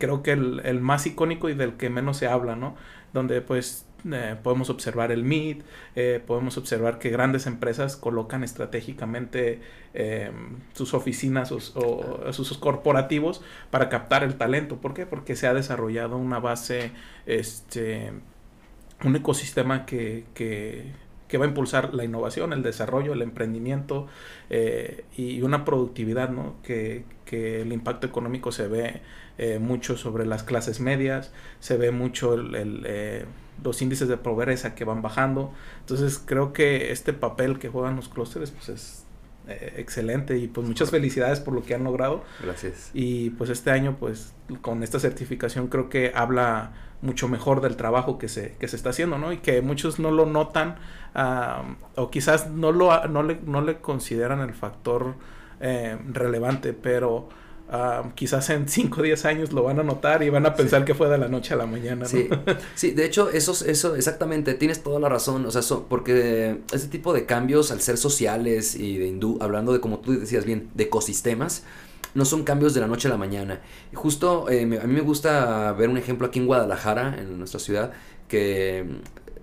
[0.00, 2.74] creo que el, el más icónico y del que menos se habla, ¿no?
[3.12, 5.62] Donde pues eh, podemos observar el MIT,
[5.96, 9.60] eh, podemos observar que grandes empresas colocan estratégicamente
[9.94, 11.60] em, sus oficinas o,
[12.32, 14.76] sus corporativos para captar el talento.
[14.76, 15.06] ¿Por qué?
[15.06, 16.92] Porque se ha desarrollado una base,
[17.26, 18.12] este,
[19.04, 20.92] un ecosistema que, que,
[21.28, 24.06] que va a impulsar la innovación, el desarrollo, el emprendimiento
[24.50, 26.56] eh, y una productividad, ¿no?
[26.62, 29.00] Que, que el impacto económico se ve
[29.60, 33.26] mucho sobre las clases medias, se ve mucho el,
[33.62, 35.52] los índices de pobreza que van bajando.
[35.80, 39.04] Entonces creo que este papel que juegan los clústeres pues es
[39.46, 42.24] eh, excelente y pues muchas felicidades por lo que han logrado.
[42.42, 42.90] Gracias.
[42.94, 48.18] Y pues este año pues con esta certificación creo que habla mucho mejor del trabajo
[48.18, 49.32] que se, que se está haciendo, ¿no?
[49.32, 50.76] Y que muchos no lo notan
[51.94, 55.14] o quizás no, lo, no, le, no le consideran el factor
[55.60, 57.28] eh, relevante, pero
[58.14, 60.94] quizás en 5 o 10 años lo van a notar y van a pensar que
[60.94, 62.04] fue de la noche a la mañana.
[62.04, 62.28] Sí,
[62.74, 67.12] sí de hecho, eso, eso exactamente, tienes toda la razón, o sea, porque ese tipo
[67.12, 70.84] de cambios al ser sociales y de hindú, hablando de como tú decías bien, de
[70.84, 71.64] ecosistemas,
[72.14, 73.60] no son cambios de la noche a la mañana.
[73.92, 77.92] Justo eh, a mí me gusta ver un ejemplo aquí en Guadalajara, en nuestra ciudad,
[78.28, 78.86] que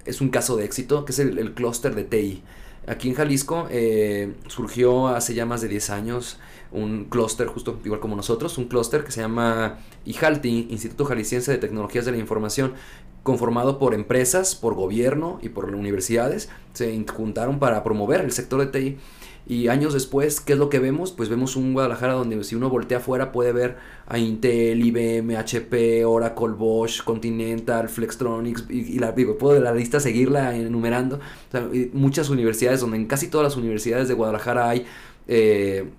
[0.06, 2.44] es un caso de éxito, que es el, el clúster de TI.
[2.88, 6.40] Aquí en Jalisco eh, surgió hace ya más de 10 años
[6.72, 11.58] un clúster, justo igual como nosotros, un clúster que se llama IJALTI, Instituto Jalisciense de
[11.58, 12.74] Tecnologías de la Información,
[13.24, 16.50] conformado por empresas, por gobierno y por universidades.
[16.74, 18.98] Se juntaron para promover el sector de TI.
[19.48, 21.12] Y años después, ¿qué es lo que vemos?
[21.12, 26.06] Pues vemos un Guadalajara donde si uno voltea afuera puede ver a Intel, IBM, HP,
[26.06, 31.20] Oracle, Bosch, Continental, Flextronics, y, la, digo, puedo de la lista seguirla enumerando.
[31.92, 34.86] muchas universidades, donde en casi todas las universidades de Guadalajara hay
[35.28, 35.90] eh,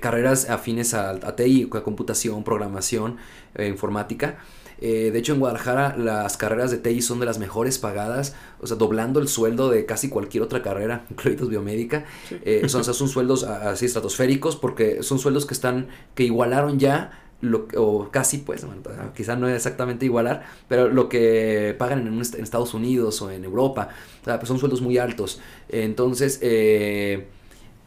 [0.00, 3.16] carreras afines a, TI, a computación, programación,
[3.54, 4.38] eh, informática.
[4.78, 8.66] Eh, de hecho, en Guadalajara las carreras de TI son de las mejores pagadas, o
[8.66, 12.04] sea, doblando el sueldo de casi cualquier otra carrera, incluidos biomédica.
[12.30, 17.68] Eh, son, son sueldos así estratosféricos porque son sueldos que están, que igualaron ya lo,
[17.76, 18.82] o casi pues, bueno,
[19.14, 23.90] quizá no es exactamente igualar, pero lo que pagan en, Estados Unidos o en Europa,
[24.22, 25.40] o sea, pues son sueldos muy altos.
[25.68, 27.26] Entonces, eh,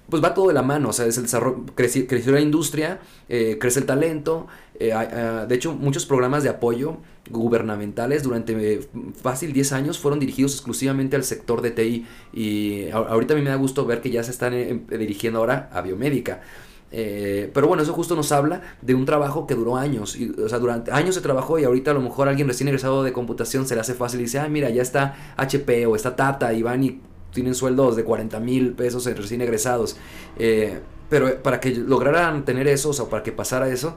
[0.09, 3.57] pues va todo de la mano, o sea, es el desarrollo, creció, la industria, eh,
[3.59, 4.47] crece el talento,
[4.79, 6.97] eh, ah, de hecho muchos programas de apoyo
[7.29, 8.81] gubernamentales durante eh,
[9.21, 13.49] fácil 10 años fueron dirigidos exclusivamente al sector de TI y ahorita a mí me
[13.49, 16.41] da gusto ver que ya se están dirigiendo ahora a biomédica.
[16.89, 20.15] pero bueno, eso justo nos habla de un trabajo que duró años.
[20.15, 23.03] Y, o sea, durante años se trabajó y ahorita a lo mejor alguien recién egresado
[23.03, 26.15] de computación se le hace fácil y dice, ah, mira, ya está HP o está
[26.15, 26.99] Tata y van y
[27.33, 29.97] tienen sueldos de 40 mil pesos recién egresados.
[30.37, 33.95] Eh, pero para que lograran tener eso, o sea, para que pasara eso,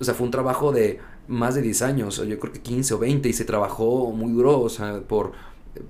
[0.00, 0.98] o sea, fue un trabajo de
[1.28, 4.60] más de 10 años, yo creo que 15 o 20, y se trabajó muy duro,
[4.60, 5.32] o sea, por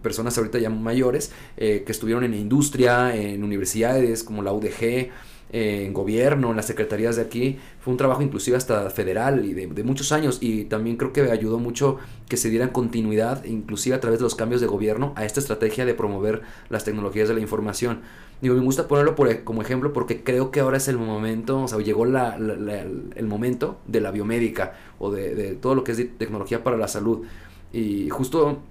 [0.02, 5.10] personas ahorita ya mayores que estuvieron en industria, en universidades como la UDG,
[5.50, 7.58] en gobierno, en las secretarías de aquí.
[7.80, 11.58] Fue un trabajo inclusive hasta federal y de, muchos años y también creo que ayudó
[11.58, 15.40] mucho que se dieran continuidad, inclusive a través de los cambios de gobierno, a esta
[15.40, 18.00] estrategia de promover las tecnologías de la información.
[18.40, 21.68] Digo, me gusta ponerlo e, como ejemplo porque creo que ahora es el momento, o
[21.68, 26.76] sea, llegó el momento de la biomédica o de todo lo que es tecnología para
[26.76, 27.26] la salud.
[27.72, 28.62] Y justo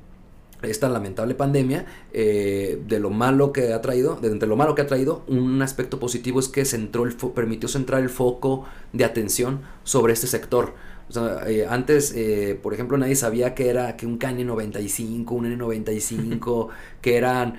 [0.61, 4.81] esta lamentable pandemia, eh, de lo malo que ha traído, de entre lo malo que
[4.81, 9.61] ha traído, un aspecto positivo es que centró el permitió centrar el foco de atención
[9.83, 10.73] sobre este sector.
[11.09, 15.57] O sea, eh, antes, eh, por ejemplo, nadie sabía que era que un KN95, un
[15.57, 16.67] N95,
[17.07, 17.57] que eran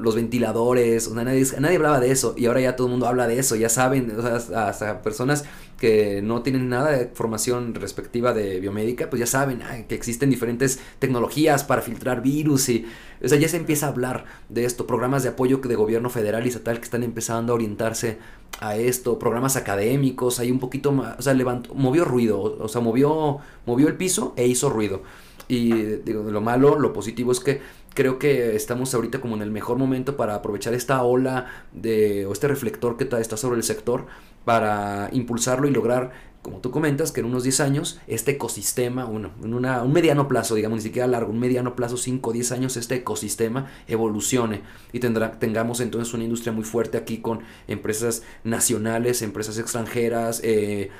[0.00, 3.26] los ventiladores, o sea, nadie, hablaba de eso y ahora ya todo el mundo habla
[3.26, 5.44] de eso, ya saben, o sea, hasta personas
[5.76, 10.78] que no tienen nada de formación respectiva de biomédica, pues ya saben que existen diferentes
[11.00, 12.86] tecnologías para filtrar virus y,
[13.20, 16.46] o sea, ya se empieza a hablar de esto, programas de apoyo de gobierno federal
[16.46, 18.18] y estatal que están empezando a orientarse
[18.60, 22.80] a esto, programas académicos, hay un poquito más, o sea, levantó, movió ruido, o sea,
[22.80, 25.02] movió, movió el piso e hizo ruido.
[25.48, 27.62] Y digo, lo malo, lo positivo es que
[27.98, 32.32] creo que estamos ahorita como en el mejor momento para aprovechar esta ola de, o
[32.32, 34.06] este reflector que está sobre el sector
[34.44, 39.32] para impulsarlo y lograr, como tú comentas, que en unos 10 años este ecosistema, bueno,
[39.42, 42.52] en una, un mediano plazo, digamos, ni siquiera largo, un mediano plazo, 5 o 10
[42.52, 44.60] años, este ecosistema evolucione
[44.92, 50.90] y tendrá, tengamos entonces una industria muy fuerte aquí con empresas nacionales, empresas extranjeras, eh,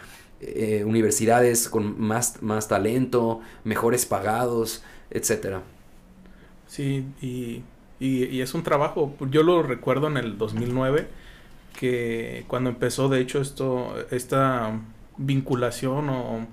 [0.41, 5.63] eh, universidades con más, más talento, mejores pagados, etcétera.
[6.69, 7.63] Sí, y,
[7.99, 11.09] y, y, es un trabajo, yo lo recuerdo en el 2009
[11.79, 14.79] que cuando empezó de hecho esto, esta
[15.17, 16.47] vinculación o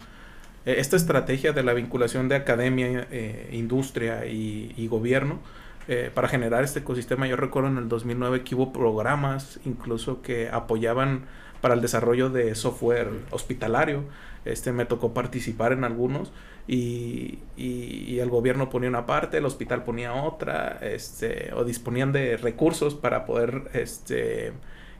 [0.65, 5.39] eh, esta estrategia de la vinculación de academia, eh, industria y, gobierno
[5.87, 10.49] eh, para generar este ecosistema, yo recuerdo en el 2009 que hubo programas incluso que
[10.49, 11.25] apoyaban
[11.61, 14.03] para el desarrollo de software hospitalario.
[14.45, 16.31] Este me tocó participar en algunos
[16.67, 22.37] y, y, el gobierno ponía una parte, el hospital ponía otra, este, o disponían de
[22.37, 24.53] recursos para poder este,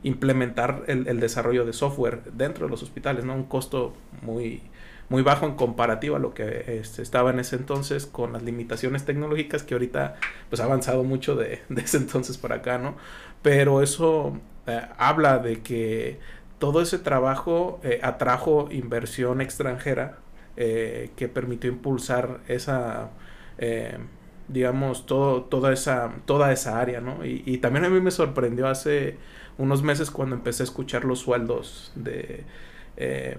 [0.04, 3.34] implementar el, desarrollo de software dentro de los hospitales, ¿no?
[3.34, 4.62] Un costo muy,
[5.08, 9.04] muy bajo en comparativa a lo que este, estaba en ese entonces con las limitaciones
[9.04, 10.14] tecnológicas que ahorita
[10.48, 12.96] pues ha avanzado mucho de, ese entonces para acá, ¿no?
[13.42, 14.38] Pero eso
[14.68, 16.20] eh, habla de que
[16.60, 20.18] todo ese trabajo eh, atrajo inversión extranjera
[20.56, 23.10] eh, que permitió impulsar esa
[24.48, 29.16] digamos todo, toda esa toda esa área no y, también a mí me sorprendió hace
[29.58, 32.44] unos meses cuando empecé a escuchar los sueldos de
[32.96, 33.38] eh,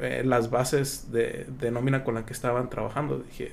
[0.00, 3.18] eh, las bases de, nómina con la que estaban trabajando.
[3.18, 3.52] Dije,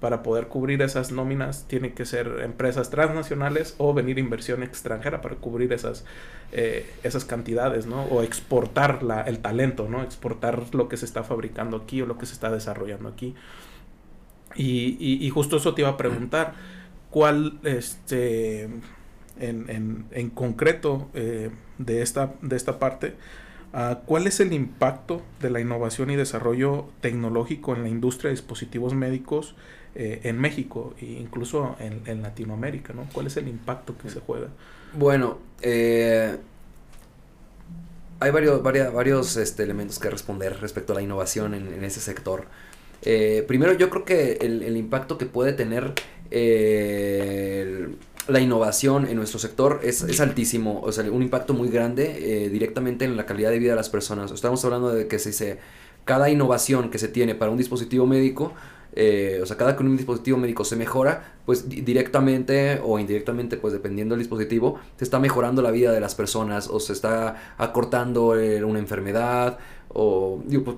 [0.00, 5.36] para poder cubrir esas nóminas tiene que ser empresas transnacionales o venir inversión extranjera para
[5.36, 6.04] cubrir esas,
[6.52, 8.04] eh, esas cantidades, ¿no?
[8.04, 10.02] O exportar la, el talento, ¿no?
[10.02, 13.34] Exportar lo que se está fabricando aquí o lo que se está desarrollando aquí.
[14.54, 16.54] Y, y, y justo eso te iba a preguntar,
[17.10, 18.68] ¿cuál, este,
[19.40, 23.14] en, en, concreto eh, de, esta, de esta parte,
[23.72, 28.36] uh, ¿cuál es el impacto de la innovación y desarrollo tecnológico en la industria de
[28.36, 29.54] dispositivos médicos
[29.98, 32.92] eh, en México e incluso en, en, Latinoamérica?
[32.94, 33.06] ¿no?
[33.12, 34.48] ¿Cuál es el impacto que se juega?
[34.94, 36.36] Bueno, eh,
[38.20, 42.46] hay varios, varios, varios este, elementos que responder respecto a la innovación en, ese sector.
[43.46, 45.94] primero, yo creo que el, el impacto que puede tener
[48.28, 52.50] la innovación en nuestro sector es, es altísimo, o sea, un impacto muy grande eh,
[52.50, 54.30] directamente en la calidad de vida de las personas.
[54.30, 55.58] Estamos hablando de que se dice,
[56.04, 58.52] cada innovación que se tiene para un dispositivo médico,
[58.92, 63.72] eh, o sea, cada que un dispositivo médico se mejora, pues directamente o indirectamente, pues
[63.72, 68.38] dependiendo del dispositivo, se está mejorando la vida de las personas o se está acortando
[68.38, 69.58] eh, una enfermedad
[69.88, 70.76] o, digo, pues,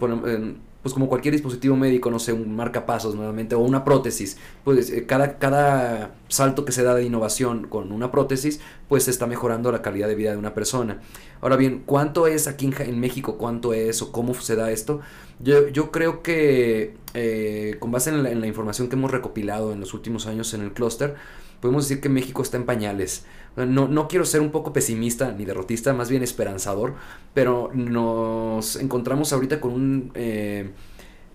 [0.82, 5.04] pues como cualquier dispositivo médico, no sé, un marcapasos nuevamente o una prótesis, pues eh,
[5.06, 9.82] cada, cada salto que se da de innovación con una prótesis, pues está mejorando la
[9.82, 11.00] calidad de vida de una persona.
[11.40, 13.36] Ahora bien, ¿cuánto es aquí en, México?
[13.36, 15.00] ¿Cuánto es o cómo se da esto?
[15.38, 19.72] Yo, yo creo que eh, con base en la, en la información que hemos recopilado
[19.72, 21.16] en los últimos años en el clúster,
[21.60, 23.24] podemos decir que México está en pañales.
[23.56, 26.94] No, no, quiero ser un poco pesimista ni derrotista, más bien esperanzador,
[27.34, 30.12] pero nos encontramos ahorita con un...
[30.14, 30.70] Eh,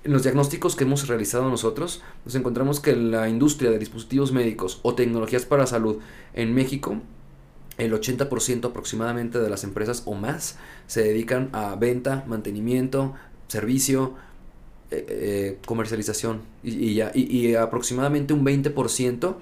[0.03, 4.80] en los diagnósticos que hemos realizado nosotros, nos encontramos que la industria de dispositivos médicos
[4.84, 5.97] o tecnologías para salud
[6.34, 7.01] en México,
[7.78, 13.15] el 80% aproximadamente de las empresas o más se dedican a venta, mantenimiento,
[13.47, 14.13] servicio,
[15.65, 19.36] comercialización y, ya, y, aproximadamente un 20%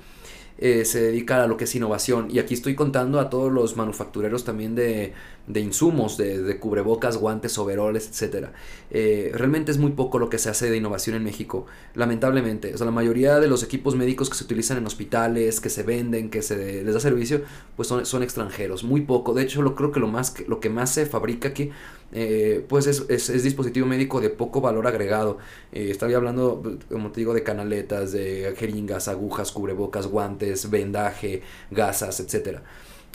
[0.64, 2.30] eh, se dedica a lo que es innovación.
[2.32, 5.12] Y aquí estoy contando a todos los manufactureros también de,
[5.48, 8.48] de insumos, de, cubrebocas, guantes, overoles, etc.
[8.92, 11.66] Eh, realmente es muy poco lo que se hace de innovación en México,
[11.96, 12.74] lamentablemente.
[12.74, 15.84] O sea, la mayoría de los equipos médicos que se utilizan en hospitales, que se
[15.84, 17.42] venden, que se les da servicio,
[17.76, 18.84] pues son, son extranjeros.
[18.84, 19.34] Muy poco.
[19.34, 21.72] De hecho, lo creo que lo, más, lo que más se fabrica aquí
[22.16, 25.40] eh, pues es, es, dispositivo médico de poco valor agregado.
[25.72, 31.42] Eh, estaba hablando, como te digo, de canaletas, de jeringas, agujas, cubrebocas, guantes, vendaje,
[31.72, 32.60] gasas, etc.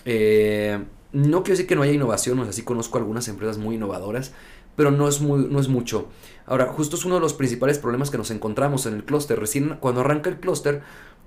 [0.05, 0.79] Eh,
[1.13, 4.33] no quiero decir que no haya innovación, o sea, sí conozco algunas empresas muy innovadoras,
[4.77, 6.09] pero no es, muy, no es mucho.
[6.47, 9.39] Ahora, justo es uno de los principales problemas que nos encontramos en el clúster.
[9.39, 10.83] Recién cuando arranca el clúster,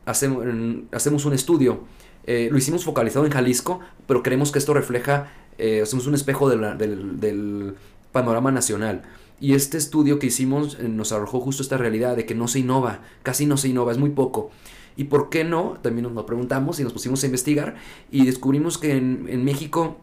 [0.06, 0.46] hacemos,
[0.92, 1.84] hacemos un estudio.
[2.26, 7.76] lo hicimos focalizado en Jalisco, pero creemos que esto refleja eh, hacemos un espejo del,
[8.12, 9.04] panorama nacional.
[9.40, 12.60] Y este estudio que hicimos eh, nos arrojó justo esta realidad de que no se
[12.60, 14.52] innova, casi no se innova, es muy poco.
[14.96, 15.78] ¿Y por qué no?
[15.82, 17.76] También nos lo preguntamos y nos pusimos a investigar
[18.12, 19.98] y descubrimos que en, México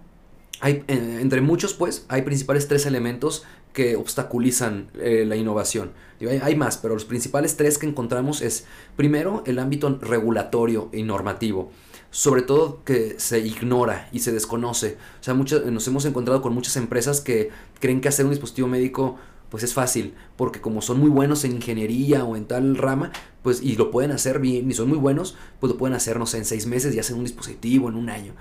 [0.61, 5.93] hay, eh, entre muchos pues, hay principales tres elementos que obstaculizan la innovación.
[6.20, 8.66] Hay, hay, más, pero los principales tres que encontramos es,
[8.97, 11.70] primero, el ámbito regulatorio y normativo
[12.11, 14.97] sobre todo que se ignora y se desconoce.
[15.20, 18.68] O sea, muchas, nos hemos encontrado con muchas empresas que creen que hacer un dispositivo
[18.68, 19.18] médico
[19.51, 23.62] pues es fácil, porque como son muy buenos en ingeniería o en tal rama, pues
[23.62, 26.38] y lo pueden hacer bien y son muy buenos, pues lo pueden hacer, no sé,
[26.38, 28.34] en seis meses y hacen un dispositivo en un año,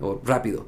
[0.00, 0.66] o rápido.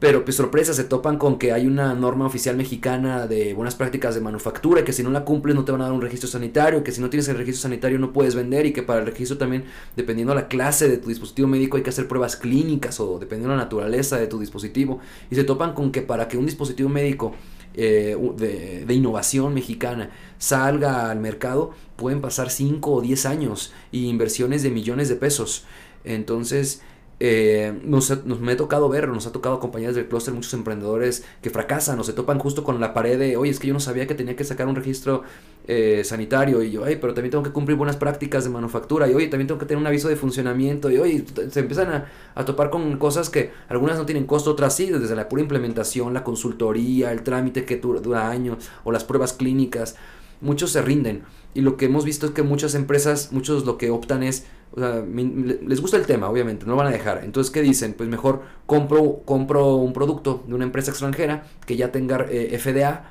[0.00, 4.14] Pero pues sorpresa, se topan con que hay una norma oficial mexicana de buenas prácticas
[4.14, 6.82] de manufactura, que si no la cumples no te van a dar un registro sanitario,
[6.82, 9.36] que si no tienes el registro sanitario no puedes vender y que para el registro
[9.36, 9.64] también,
[9.96, 13.50] dependiendo de la clase de tu dispositivo médico, hay que hacer pruebas clínicas o dependiendo
[13.50, 15.00] de la naturaleza de tu dispositivo.
[15.30, 17.34] Y se topan con que para que un dispositivo médico
[17.82, 24.08] eh, de, de, innovación mexicana salga al mercado, pueden pasar 5 o 10 años y
[24.08, 25.64] inversiones de millones de pesos.
[26.04, 26.82] Entonces,
[27.22, 31.50] eh, nos, me ha tocado ver, nos ha tocado compañías del clúster, muchos emprendedores que
[31.50, 34.06] fracasan o se topan justo con la pared de, oye, es que yo no sabía
[34.06, 35.22] que tenía que sacar un registro
[35.68, 39.14] eh, sanitario y yo, ay, pero también tengo que cumplir buenas prácticas de manufactura y
[39.14, 42.44] oye, también tengo que tener un aviso de funcionamiento y oye, se empiezan a, a
[42.46, 46.24] topar con cosas que algunas no tienen costo, otras sí, desde la pura implementación, la
[46.24, 49.94] consultoría, el trámite que dura, dura años o las pruebas clínicas,
[50.40, 51.22] muchos se rinden.
[51.52, 54.78] Y lo que hemos visto es que muchas empresas, muchos lo que optan es o
[54.78, 57.22] sea, les gusta el tema, obviamente, no lo van a dejar.
[57.24, 57.94] Entonces, ¿qué dicen?
[57.94, 63.10] Pues mejor compro, compro un producto de una empresa extranjera que ya tenga eh, FDA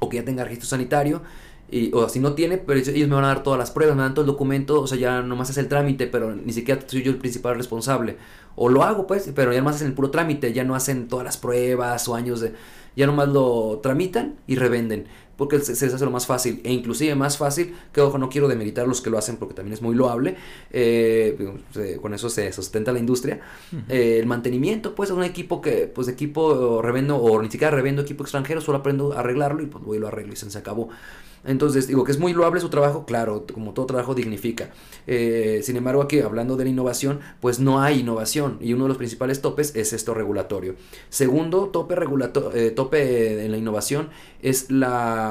[0.00, 1.22] o que ya tenga registro sanitario.
[1.70, 4.02] Y, o si no tiene, pero ellos me van a dar todas las pruebas, me
[4.02, 7.02] dan todo el documento, o sea, ya nomás es el trámite, pero ni siquiera soy
[7.02, 8.18] yo el principal responsable.
[8.54, 11.24] O lo hago, pues, pero ya nomás hacen el puro trámite, ya no hacen todas
[11.24, 12.52] las pruebas o años de...
[12.94, 17.14] Ya nomás lo tramitan y revenden porque se, les hace lo más fácil e inclusive
[17.14, 19.94] más fácil, que ojo, no quiero demeritar los que lo hacen porque también es muy
[19.94, 20.36] loable,
[20.70, 21.36] eh,
[22.00, 23.40] con eso se sustenta la industria,
[23.88, 28.02] eh, el mantenimiento, pues, es un equipo que, pues, equipo revendo, o ni siquiera revendo
[28.02, 30.90] equipo extranjero, solo aprendo a arreglarlo y pues voy y lo arreglo y se acabó.
[31.44, 34.70] Entonces, digo que es muy loable su trabajo, claro, como todo trabajo dignifica.
[35.06, 38.88] Eh, sin embargo, aquí hablando de la innovación, pues no hay innovación y uno de
[38.88, 40.74] los principales topes es esto regulatorio.
[41.10, 41.96] Segundo tope,
[42.54, 44.08] eh, tope en la innovación
[44.40, 45.23] es la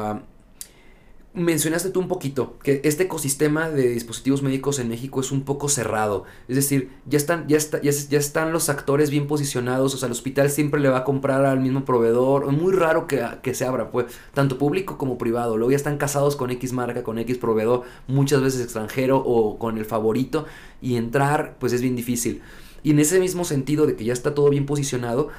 [1.33, 5.67] mencionaste tú un poquito que este ecosistema de dispositivos médicos en México es un poco
[5.67, 6.25] cerrado.
[6.47, 9.95] Es decir, ya están, ya, está, ya, están los actores bien posicionados.
[9.95, 12.45] O sea, el hospital siempre le va a comprar al mismo proveedor.
[12.47, 15.57] Es muy raro que, que se abra, pues, tanto público como privado.
[15.57, 19.77] Luego ya están casados con X marca, con X proveedor, muchas veces extranjero o con
[19.77, 20.45] el favorito.
[20.81, 22.41] Y entrar, pues es bien difícil.
[22.83, 25.29] Y en ese mismo sentido de que ya está todo bien posicionado,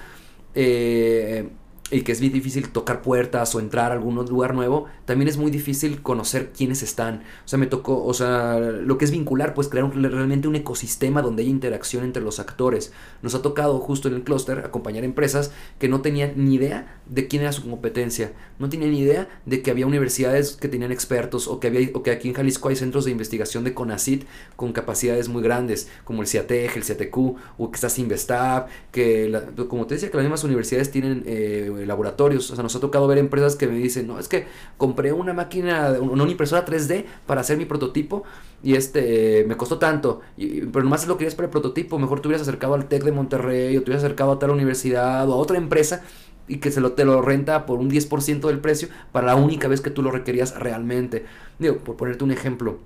[0.54, 1.50] eh,
[1.90, 5.36] y que es bien difícil tocar puertas o entrar a algún lugar nuevo, también es
[5.36, 7.22] muy difícil conocer quiénes están.
[7.44, 11.20] O sea, me tocó, o sea, lo que es vincular, pues crear realmente un ecosistema
[11.20, 12.92] donde hay interacción entre los actores.
[13.20, 17.28] Nos ha tocado justo en el clúster acompañar empresas que no tenían ni idea de
[17.28, 21.48] quién era su competencia, no tenían ni idea de que había universidades que tenían expertos
[21.48, 24.24] o que, había, o que aquí en Jalisco hay centros de investigación de CONACIT
[24.56, 27.16] con capacidades muy grandes, como el CIATEG, el CIATEQ,
[27.58, 31.24] o que está Sinvestab, que, como te decía, que las mismas universidades tienen...
[31.26, 32.50] Eh, laboratorios.
[32.50, 34.46] O sea, nos ha tocado ver empresas que me dicen, no, es que
[34.76, 38.24] compré una máquina, una impresora 3D para hacer mi prototipo
[38.62, 42.28] y este me costó tanto, y, pero nomás lo querías para el prototipo, mejor te
[42.28, 45.36] hubieras acercado al TEC de Monterrey o te hubieras acercado a tal universidad o a
[45.36, 46.02] otra empresa
[46.48, 49.68] y que se lo, te lo renta por un 10% del precio para la única
[49.68, 51.24] vez que tú lo requerías realmente.
[51.58, 52.78] Digo, por ponerte un ejemplo.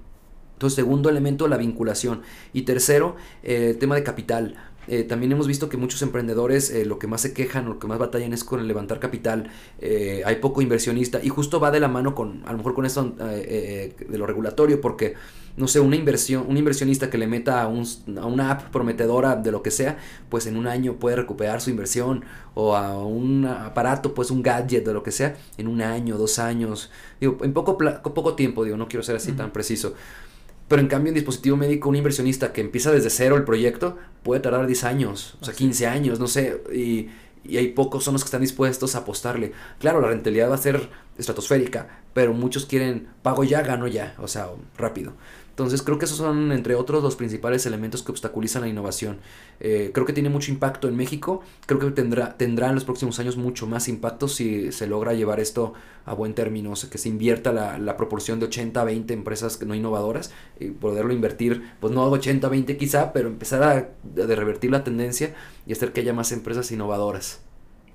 [0.54, 2.22] Entonces, segundo elemento, la vinculación.
[2.52, 4.56] Y tercero, eh, el tema de capital
[4.88, 7.78] eh, también hemos visto que muchos emprendedores eh, lo que más se quejan o lo
[7.78, 9.50] que más batallan es con el levantar capital.
[9.80, 12.86] Eh, hay poco inversionista y justo va de la mano con, a lo mejor con
[12.86, 15.14] esto de lo regulatorio, porque,
[15.56, 17.86] no sé, una inversión, un inversionista que le meta a, un,
[18.18, 21.70] a una app prometedora de lo que sea, pues en un año puede recuperar su
[21.70, 22.24] inversión
[22.54, 26.38] o a un aparato, pues un gadget de lo que sea, en un año, dos
[26.38, 29.94] años, digo, en poco, poco tiempo, digo, no quiero ser así tan preciso.
[30.68, 34.40] Pero en cambio, en dispositivo médico, un inversionista que empieza desde cero el proyecto puede
[34.40, 37.08] tardar 10 años, o sea, 15 años, no sé, y,
[37.44, 39.52] y hay pocos son los que están dispuestos a apostarle.
[39.78, 44.28] Claro, la rentabilidad va a ser estratosférica, pero muchos quieren pago ya, gano ya, o
[44.28, 45.14] sea, rápido.
[45.58, 49.18] Entonces creo que esos son, entre otros, los principales elementos que obstaculizan la innovación.
[49.58, 53.18] Eh, creo que tiene mucho impacto en México, creo que tendrá, tendrá en los próximos
[53.18, 55.72] años mucho más impacto si se logra llevar esto
[56.04, 59.12] a buen término, o sea, que se invierta la, la proporción de 80 a 20
[59.12, 63.70] empresas no innovadoras y poderlo invertir, pues no 80 a 20 quizá, pero empezar a,
[63.72, 65.34] a revertir la tendencia
[65.66, 67.40] y hacer que haya más empresas innovadoras.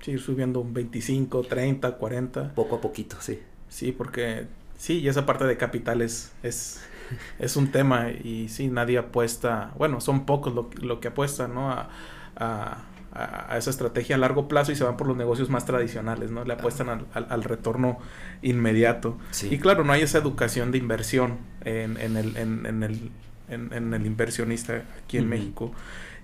[0.02, 2.54] Sí, ir subiendo un 25, 30, 40.
[2.54, 3.40] Poco a poquito, sí.
[3.70, 6.82] Sí, porque sí, y esa parte de capital es, es
[7.38, 11.70] es un tema y sí, nadie apuesta, bueno, son pocos lo, lo que apuestan, ¿no?
[11.70, 11.88] A,
[12.36, 12.84] a,
[13.14, 16.44] a, esa estrategia a largo plazo y se van por los negocios más tradicionales, ¿no?
[16.44, 17.98] Le apuestan al, al, retorno
[18.42, 19.16] inmediato.
[19.48, 23.10] Y claro, no hay esa educación de inversión en, en, el, en, en el,
[23.48, 25.72] en, el inversionista aquí en México.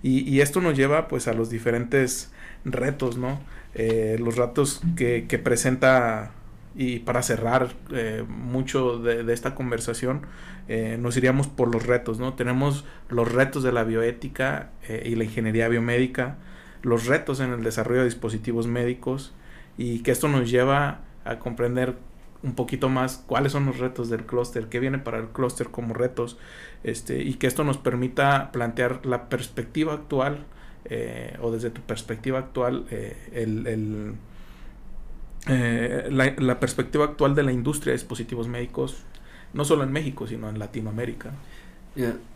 [0.02, 2.32] Y, y, esto nos lleva pues a los diferentes
[2.64, 3.38] retos, ¿no?
[3.74, 6.32] Eh, los retos que, que presenta
[6.74, 10.22] y para cerrar eh, mucho de, esta conversación,
[10.68, 12.34] eh, nos iríamos por los retos, ¿no?
[12.34, 16.36] Tenemos los retos de la bioética eh, y la ingeniería biomédica,
[16.82, 19.34] los retos en el desarrollo de dispositivos médicos
[19.76, 21.96] y que esto nos lleva a comprender
[22.42, 25.92] un poquito más cuáles son los retos del clúster, qué viene para el clúster como
[25.92, 26.38] retos,
[26.84, 30.46] este, y que esto nos permita plantear la perspectiva actual
[31.42, 32.86] o desde tu perspectiva actual
[33.32, 34.16] el
[35.48, 39.04] eh, la, perspectiva actual de la industria de dispositivos médicos,
[39.54, 41.32] no solo en México, sino en Latinoamérica.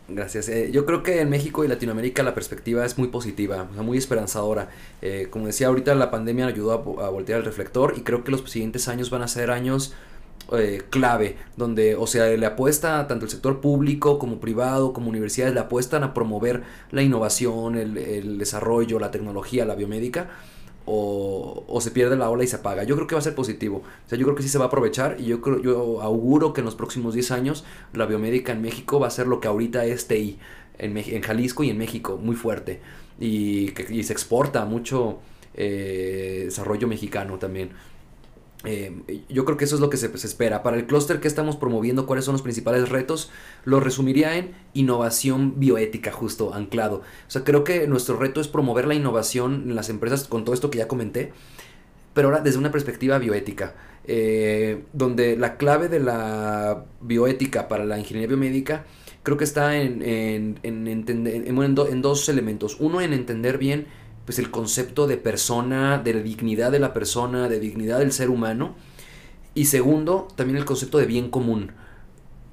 [0.07, 0.49] gracias.
[0.49, 4.69] Eh, yo creo que en México y Latinoamérica la perspectiva es muy positiva, muy esperanzadora.
[5.01, 8.49] Eh, como decía ahorita, la pandemia ayudó a, voltear el reflector y creo que los
[8.49, 9.93] siguientes años van a ser años
[10.91, 15.59] clave, donde, o sea, le apuesta tanto el sector público como privado, como universidades, le
[15.59, 20.29] apuestan a promover la innovación, el desarrollo, la tecnología, la biomédica
[20.85, 22.83] o, se pierde la ola y se apaga.
[22.83, 23.77] Yo creo que va a ser positivo.
[23.77, 26.53] O sea, yo creo que sí se va a aprovechar y yo creo, yo auguro
[26.53, 29.47] que en los próximos 10 años la biomédica en México va a ser lo que
[29.47, 30.39] ahorita es TI
[30.77, 32.81] en, en Jalisco y en México, muy fuerte.
[33.19, 35.19] Y, y se exporta mucho
[35.57, 37.69] eh, desarrollo mexicano también.
[38.65, 40.63] Eh, yo creo que eso es lo que se, espera.
[40.63, 43.31] Para el clúster que estamos promoviendo, cuáles son los principales retos,
[43.63, 46.97] lo resumiría en innovación bioética, justo anclado.
[46.97, 50.53] O sea, creo que nuestro reto es promover la innovación en las empresas con todo
[50.53, 51.31] esto que ya comenté,
[52.13, 57.97] pero ahora desde una perspectiva bioética, eh, donde la clave de la bioética para la
[57.97, 58.85] ingeniería biomédica
[59.23, 62.77] creo que está en, en, en, en dos elementos.
[62.79, 63.87] Uno, en entender bien
[64.25, 68.29] pues el concepto de persona, de la dignidad de la persona, de dignidad del ser
[68.29, 68.75] humano.
[69.53, 71.71] Y segundo, también el concepto de bien común.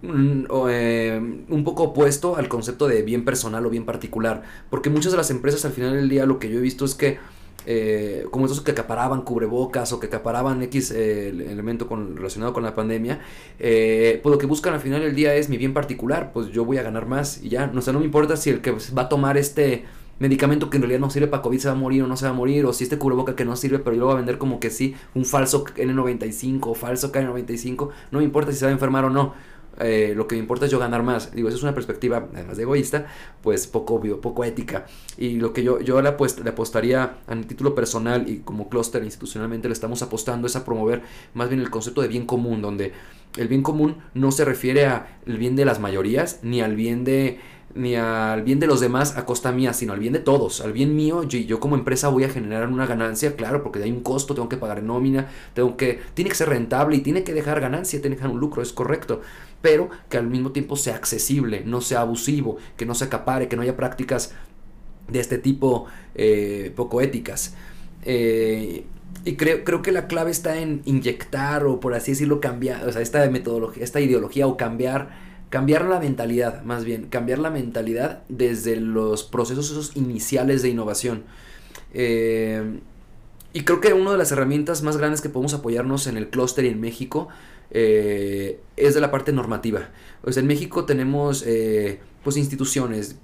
[0.03, 4.43] Mm, eh, un poco opuesto al concepto de bien personal o bien particular.
[4.69, 6.95] Porque muchas de las empresas al final del día lo que yo he visto es
[6.95, 7.19] que
[7.65, 12.75] eh, como esos que acaparaban cubrebocas o que acaparaban X eh, elemento relacionado con la
[12.75, 13.21] pandemia,
[13.59, 16.79] pues lo que buscan al final del día es mi bien particular, pues yo voy
[16.79, 19.09] a ganar más y ya, no, sé, no me importa si el que va a
[19.09, 19.85] tomar este
[20.23, 22.25] medicamento que en realidad no sirve para COVID se va a morir o no se
[22.25, 24.17] va a morir, o si este cubreboca que no sirve, pero yo lo voy a
[24.17, 28.65] vender como que sí, un falso N95 o falso K95, no me importa si se
[28.65, 29.35] va a enfermar o no.
[29.81, 31.33] Eh, lo que me importa es yo ganar más.
[31.33, 33.07] Digo, esa es una perspectiva, además de egoísta,
[33.43, 34.87] pues poco obvio, poco ética.
[35.17, 39.03] Y lo que yo, yo le, le apostaría a mi título personal y como clúster
[39.03, 41.03] institucionalmente le estamos apostando es a promover
[41.35, 42.93] más bien el concepto de bien común, donde
[43.37, 47.41] el bien común no se refiere al bien de las mayorías, ni al bien de
[47.75, 50.73] ni al bien de los demás a costa mía, sino al bien de todos, al
[50.73, 54.03] bien mío, yo, yo como empresa voy a generar una ganancia, claro, porque hay un
[54.03, 57.61] costo, tengo que pagar nómina, tengo que, tiene que ser rentable y tiene que dejar
[57.61, 59.21] ganancia, tiene que dejar un lucro, es correcto,
[59.61, 63.57] pero que al mismo tiempo sea accesible, no sea abusivo, que no se acapare, que
[63.57, 64.35] no haya prácticas
[65.09, 67.55] de este tipo eh, poco éticas.
[68.05, 68.85] Eh,
[69.25, 72.93] y creo, creo que la clave está en inyectar o por así decirlo cambiar, o
[72.93, 78.23] sea, esta metodología, esta ideología o cambiar cambiar la mentalidad, más bien, cambiar la mentalidad
[78.31, 81.25] desde los procesos esos iniciales de innovación.
[81.93, 82.81] Eh,
[83.53, 86.65] y creo que una de las herramientas más grandes que podemos apoyarnos en el clúster
[86.65, 87.29] y en México
[87.71, 89.91] eh, es de la parte normativa.
[90.23, 93.17] Pues en México tenemos eh, pues instituciones,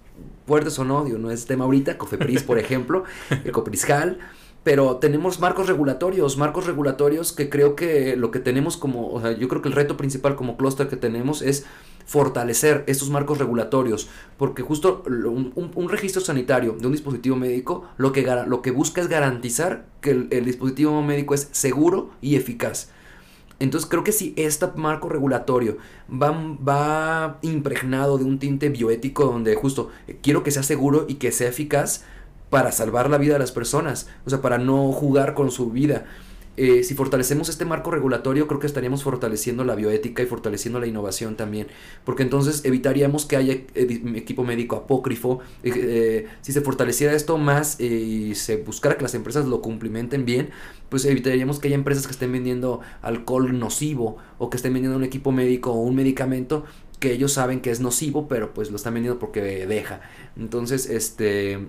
[0.46, 3.04] fuertes o no, digo, no es tema ahorita, Cofepris, por ejemplo,
[3.42, 4.18] el Copriscal,
[4.64, 9.32] pero tenemos marcos regulatorios, marcos regulatorios que creo que lo que tenemos como, o sea,
[9.32, 11.64] yo creo que el reto principal como clúster que tenemos es
[12.08, 18.26] fortalecer estos marcos regulatorios, porque justo un, registro sanitario de un dispositivo médico lo que,
[18.46, 22.88] lo que busca es garantizar que el, dispositivo médico es seguro y eficaz.
[23.60, 25.76] Entonces creo que si este marco regulatorio
[26.10, 26.30] va,
[26.66, 29.90] va impregnado de un tinte bioético donde justo
[30.22, 32.04] quiero que sea seguro y que sea eficaz
[32.48, 36.06] para salvar la vida de las personas, o sea, para no jugar con su vida.
[36.58, 40.88] Eh, si fortalecemos este marco regulatorio, creo que estaríamos fortaleciendo la bioética y fortaleciendo la
[40.88, 41.68] innovación también,
[42.04, 47.78] porque entonces evitaríamos que haya equipo médico apócrifo, eh, eh, si se fortaleciera esto más
[47.78, 50.50] y se buscara que las empresas lo cumplimenten bien,
[50.88, 55.04] pues evitaríamos que haya empresas que estén vendiendo alcohol nocivo o que estén vendiendo un
[55.04, 56.64] equipo médico o un medicamento
[56.98, 60.00] que ellos saben que es nocivo, pero pues lo están vendiendo porque deja.
[60.36, 61.68] Entonces, este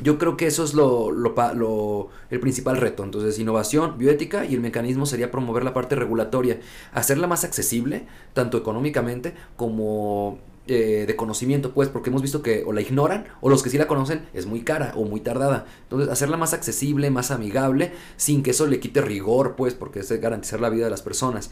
[0.00, 3.04] yo creo que eso es lo, lo, el principal reto.
[3.04, 6.60] Entonces, innovación, bioética y el mecanismo sería promover la parte regulatoria,
[6.92, 12.72] hacerla más accesible, tanto económicamente como eh, de conocimiento, pues, porque hemos visto que o
[12.72, 15.66] la ignoran o los que sí la conocen es muy cara o muy tardada.
[15.84, 20.20] Entonces, hacerla más accesible, más amigable, sin que eso le quite rigor, pues, porque es
[20.20, 21.50] garantizar la vida de las personas.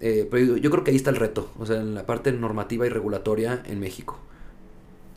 [0.00, 2.86] Eh, pero yo creo que ahí está el reto, o sea, en la parte normativa
[2.86, 4.18] y regulatoria en México.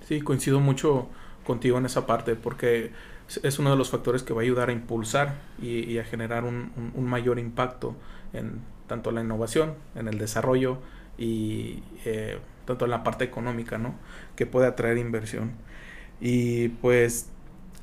[0.08, 1.08] Sí, coincido mucho
[1.46, 2.92] contigo en esa parte porque
[3.42, 6.72] es uno de los factores que va a ayudar a impulsar y, a generar un,
[6.96, 7.96] mayor impacto
[8.34, 10.80] en tanto la innovación, en el desarrollo
[11.18, 13.96] y eh, tanto en la parte económica, ¿no?
[14.36, 15.54] Que puede atraer inversión.
[16.22, 17.30] Y pues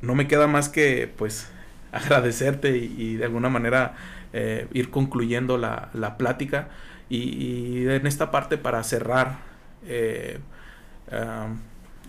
[0.00, 1.50] no me queda más que pues
[1.92, 3.94] agradecerte y, de alguna manera
[4.32, 6.68] eh, ir concluyendo la, la plática
[7.08, 9.38] y, en esta parte para cerrar
[9.86, 10.38] eh,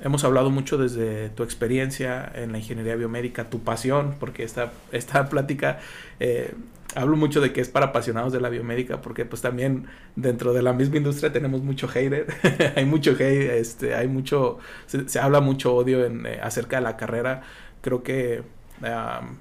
[0.03, 5.29] hemos hablado mucho desde tu experiencia en la ingeniería biomédica, tu pasión, porque esta, esta
[5.29, 5.79] plática
[6.19, 6.53] eh,
[6.93, 10.61] hablo mucho de que es para apasionados de la biomédica, porque pues también dentro de
[10.61, 12.27] la misma industria tenemos mucho hater,
[12.75, 16.97] hay mucho hate, este, hay mucho, se, habla mucho odio en, eh, acerca de la
[16.97, 17.41] carrera,
[17.81, 18.43] creo que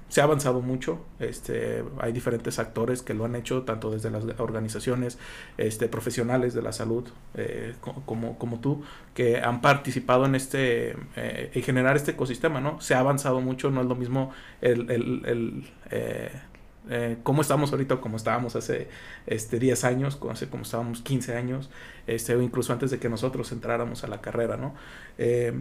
[0.09, 4.23] se ha avanzado mucho, este, hay diferentes actores que lo han hecho, tanto desde las
[4.39, 5.17] organizaciones
[5.57, 7.75] este, profesionales de la salud eh,
[8.05, 8.83] como, como tú,
[9.13, 12.79] que han participado en este eh, en generar este ecosistema, ¿no?
[12.81, 14.31] Se ha avanzado mucho, no es lo mismo
[14.61, 16.31] el, el, el eh,
[16.89, 18.87] eh, cómo estamos ahorita como estábamos hace
[19.25, 21.69] este, 10 años, hace, como estábamos 15 años,
[22.07, 24.75] este, o incluso antes de que nosotros entráramos a la carrera, ¿no?
[25.17, 25.53] Eh,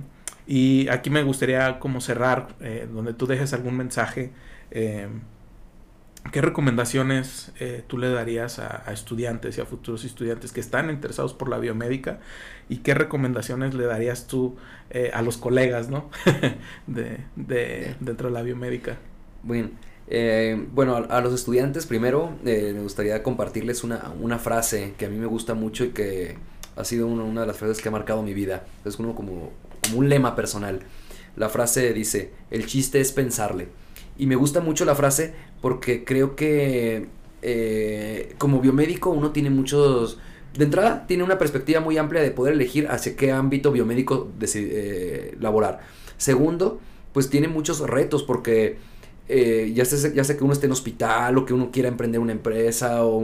[0.46, 4.32] y aquí me gustaría como cerrar, eh, donde tú dejes algún mensaje.
[4.70, 5.08] Eh,
[6.30, 11.34] ¿Qué recomendaciones eh, tú le darías a, estudiantes y a futuros estudiantes que están interesados
[11.34, 12.20] por la biomédica?
[12.68, 14.56] ¿Y qué recomendaciones le darías tú
[15.12, 16.10] a los colegas ¿no?
[16.86, 18.98] de, de, dentro de la biomédica?
[19.42, 19.70] Bueno,
[20.72, 25.26] bueno a, los estudiantes primero me gustaría compartirles una, una, frase que a mí me
[25.26, 26.36] gusta mucho y que
[26.76, 28.64] ha sido una, de las frases que ha marcado mi vida.
[28.84, 29.50] Es como como
[29.94, 30.80] un lema personal.
[31.36, 33.68] La frase dice, el chiste es pensarle.
[34.18, 37.08] Y me gusta mucho la frase porque creo que
[37.42, 40.18] eh, como biomédico uno tiene muchos...
[40.54, 45.34] De entrada, tiene una perspectiva muy amplia de poder elegir hacia qué ámbito biomédico eh,
[45.40, 45.80] laborar.
[46.18, 46.78] Segundo,
[47.14, 48.76] pues tiene muchos retos porque
[49.28, 52.20] eh, ya, sé, ya sé que uno esté en hospital o que uno quiera emprender
[52.20, 53.22] una empresa o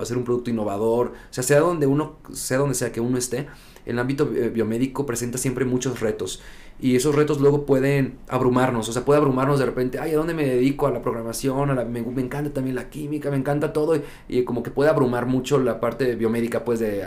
[0.00, 3.46] hacer un producto innovador, o sea, sea donde uno, sea donde sea que uno esté,
[3.86, 6.42] el ámbito eh, biomédico presenta siempre muchos retos
[6.78, 10.34] y esos retos luego pueden abrumarnos, o sea, puede abrumarnos de repente, ay, ¿a dónde
[10.34, 10.86] me dedico?
[10.86, 14.62] A la programación, a la, me, encanta también la química, me encanta todo y, como
[14.62, 17.04] que puede abrumar mucho la parte biomédica, pues de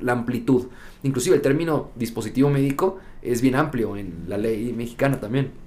[0.00, 0.66] la amplitud.
[1.02, 5.62] Inclusive el término dispositivo médico es bien amplio en la ley mexicana también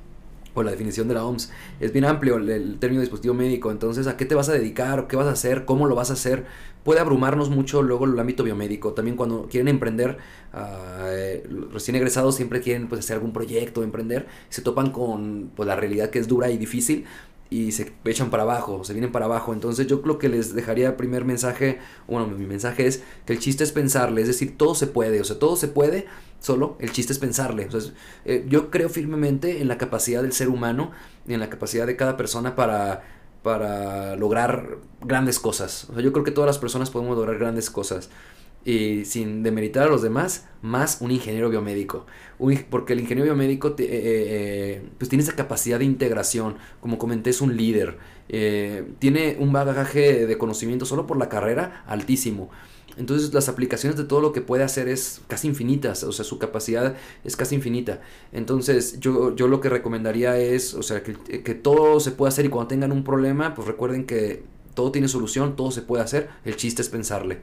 [0.55, 1.51] o la definición de la OMS.
[1.79, 5.15] Es bien amplio el, término dispositivo médico, entonces a qué te vas a dedicar, qué
[5.15, 6.45] vas a hacer, cómo lo vas a hacer,
[6.83, 8.93] puede abrumarnos mucho luego el ámbito biomédico.
[8.93, 10.17] También cuando quieren emprender,
[10.55, 15.75] eh, recién egresados siempre quieren pues, hacer algún proyecto, emprender, se topan con pues, la
[15.75, 17.05] realidad que es dura y difícil
[17.49, 19.53] y se echan para abajo, se vienen para abajo.
[19.53, 23.39] Entonces yo creo que les dejaría el primer mensaje, bueno, mi mensaje es que el
[23.39, 26.05] chiste es pensarle, es decir, todo se puede, o sea, todo se puede,
[26.45, 27.67] solo el chiste es pensarle.
[27.73, 27.77] O
[28.25, 30.91] eh, yo creo firmemente en la capacidad del ser humano
[31.27, 33.03] y en la capacidad de cada persona para,
[33.45, 35.87] para lograr grandes cosas.
[35.91, 38.09] O sea, yo creo que todas las personas podemos lograr grandes cosas.
[38.65, 42.07] y sin demeritar a los demás, más un ingeniero biomédico.
[42.71, 47.29] porque el ingeniero biomédico eh, eh, eh, pues tiene esa capacidad de integración, como comenté,
[47.29, 47.99] es un líder,
[48.97, 52.49] tiene un bagaje de conocimiento solo por la carrera altísimo.
[52.97, 56.39] Entonces las aplicaciones de todo lo que puede hacer es casi infinitas, o sea, su
[56.39, 58.01] capacidad es casi infinita.
[58.31, 61.13] Entonces yo, yo lo que recomendaría es, o sea, que,
[61.55, 64.43] todo se puede hacer y cuando tengan un problema, pues recuerden que
[64.73, 67.39] todo tiene solución, todo se puede hacer, el chiste es pensarle.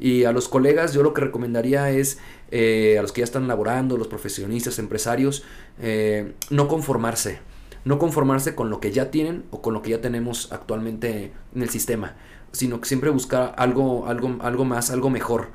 [0.00, 2.18] Y a los colegas yo lo que recomendaría es,
[2.50, 5.44] eh, a los que ya están laborando, los profesionistas, empresarios,
[5.80, 7.38] eh, no conformarse.
[7.84, 11.62] No conformarse con lo que ya tienen o con lo que ya tenemos actualmente en
[11.62, 12.16] el sistema,
[12.54, 15.48] sino que siempre buscar algo, algo, algo más, algo mejor.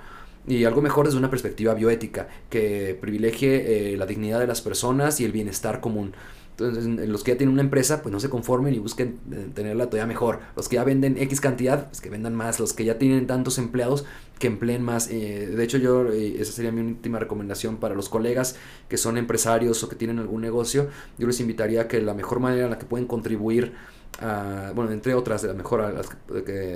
[0.48, 5.20] Y algo mejor desde una perspectiva bioética, que privilegie eh, la dignidad de las personas
[5.20, 6.14] y el bienestar común.
[6.52, 9.86] Entonces, los que ya tienen una empresa, pues no se conformen y busquen eh, tenerla
[9.86, 10.40] todavía mejor.
[10.58, 12.60] Los que ya venden X cantidad, pues que vendan más.
[12.60, 14.06] Los que ya tienen tantos empleados,
[14.40, 15.10] que empleen más.
[15.10, 18.58] Eh, de hecho, yo, esa sería mi última recomendación para los colegas
[18.90, 20.90] que son empresarios o que tienen algún negocio.
[21.18, 23.74] Yo les invitaría que la mejor manera en la que pueden contribuir
[24.76, 26.04] bueno, entre otras, de la mejor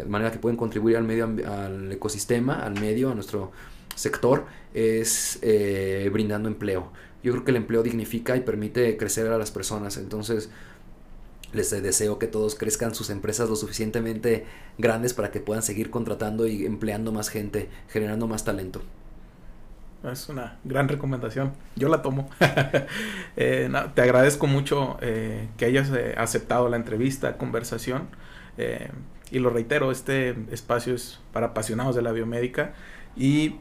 [0.07, 3.51] manera que pueden contribuir al medio, al ecosistema, al medio, a nuestro
[3.95, 5.39] sector, es
[6.11, 6.91] brindando empleo
[7.23, 9.97] yo creo que el empleo dignifica y permite crecer a las personas.
[9.97, 10.49] Entonces,
[11.53, 14.45] les deseo que todos crezcan sus empresas lo suficientemente
[14.77, 18.81] grandes para que puedan seguir contratando y empleando más gente, generando más talento.
[20.11, 21.53] Es una gran recomendación.
[21.75, 22.29] Yo la tomo.
[23.35, 28.09] Eh, te agradezco mucho eh, que hayas eh, aceptado la entrevista, conversación.
[29.31, 32.73] y lo reitero, este espacio es para apasionados de la biomédica.
[33.15, 33.55] Y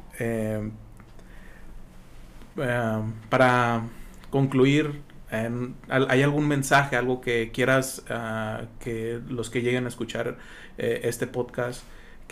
[3.30, 3.82] para
[4.28, 10.36] concluir, ¿hay algún mensaje, algo que quieras uh, que los que lleguen a escuchar
[10.76, 11.82] este podcast,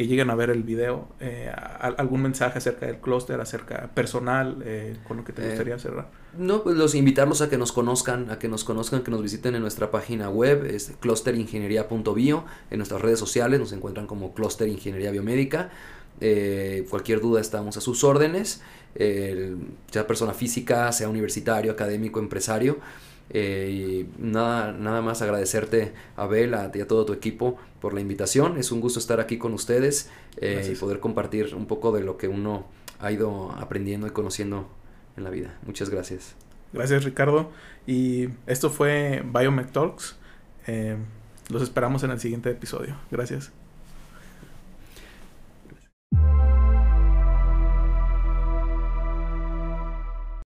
[0.01, 4.64] que lleguen a ver el video, eh, algún mensaje acerca del clúster, acerca personal,
[5.07, 6.09] con lo que te gustaría cerrar?
[6.38, 9.57] No, pues los invitarlos a que nos conozcan, a que nos conozcan, que nos visiten
[9.57, 15.11] en nuestra página web, es clusteringeniería.bio, en nuestras redes sociales nos encuentran como Cluster Ingeniería
[15.11, 15.68] Biomédica.
[16.22, 18.62] Eh, cualquier duda estamos a sus órdenes,
[18.94, 22.78] sea persona física, sea universitario, académico, empresario.
[23.33, 28.01] Eh, y nada, nada más agradecerte, Abel, a y a todo tu equipo por la
[28.01, 28.59] invitación.
[28.59, 32.16] Es un gusto estar aquí con ustedes eh, y poder compartir un poco de lo
[32.16, 32.66] que uno
[32.99, 34.68] ha ido aprendiendo y conociendo
[35.16, 35.59] en la vida.
[35.64, 36.35] Muchas gracias.
[36.72, 37.51] Gracias, Ricardo.
[37.87, 40.16] Y esto fue Biomech Talks.
[41.49, 42.97] los esperamos en el siguiente episodio.
[43.11, 43.53] Gracias.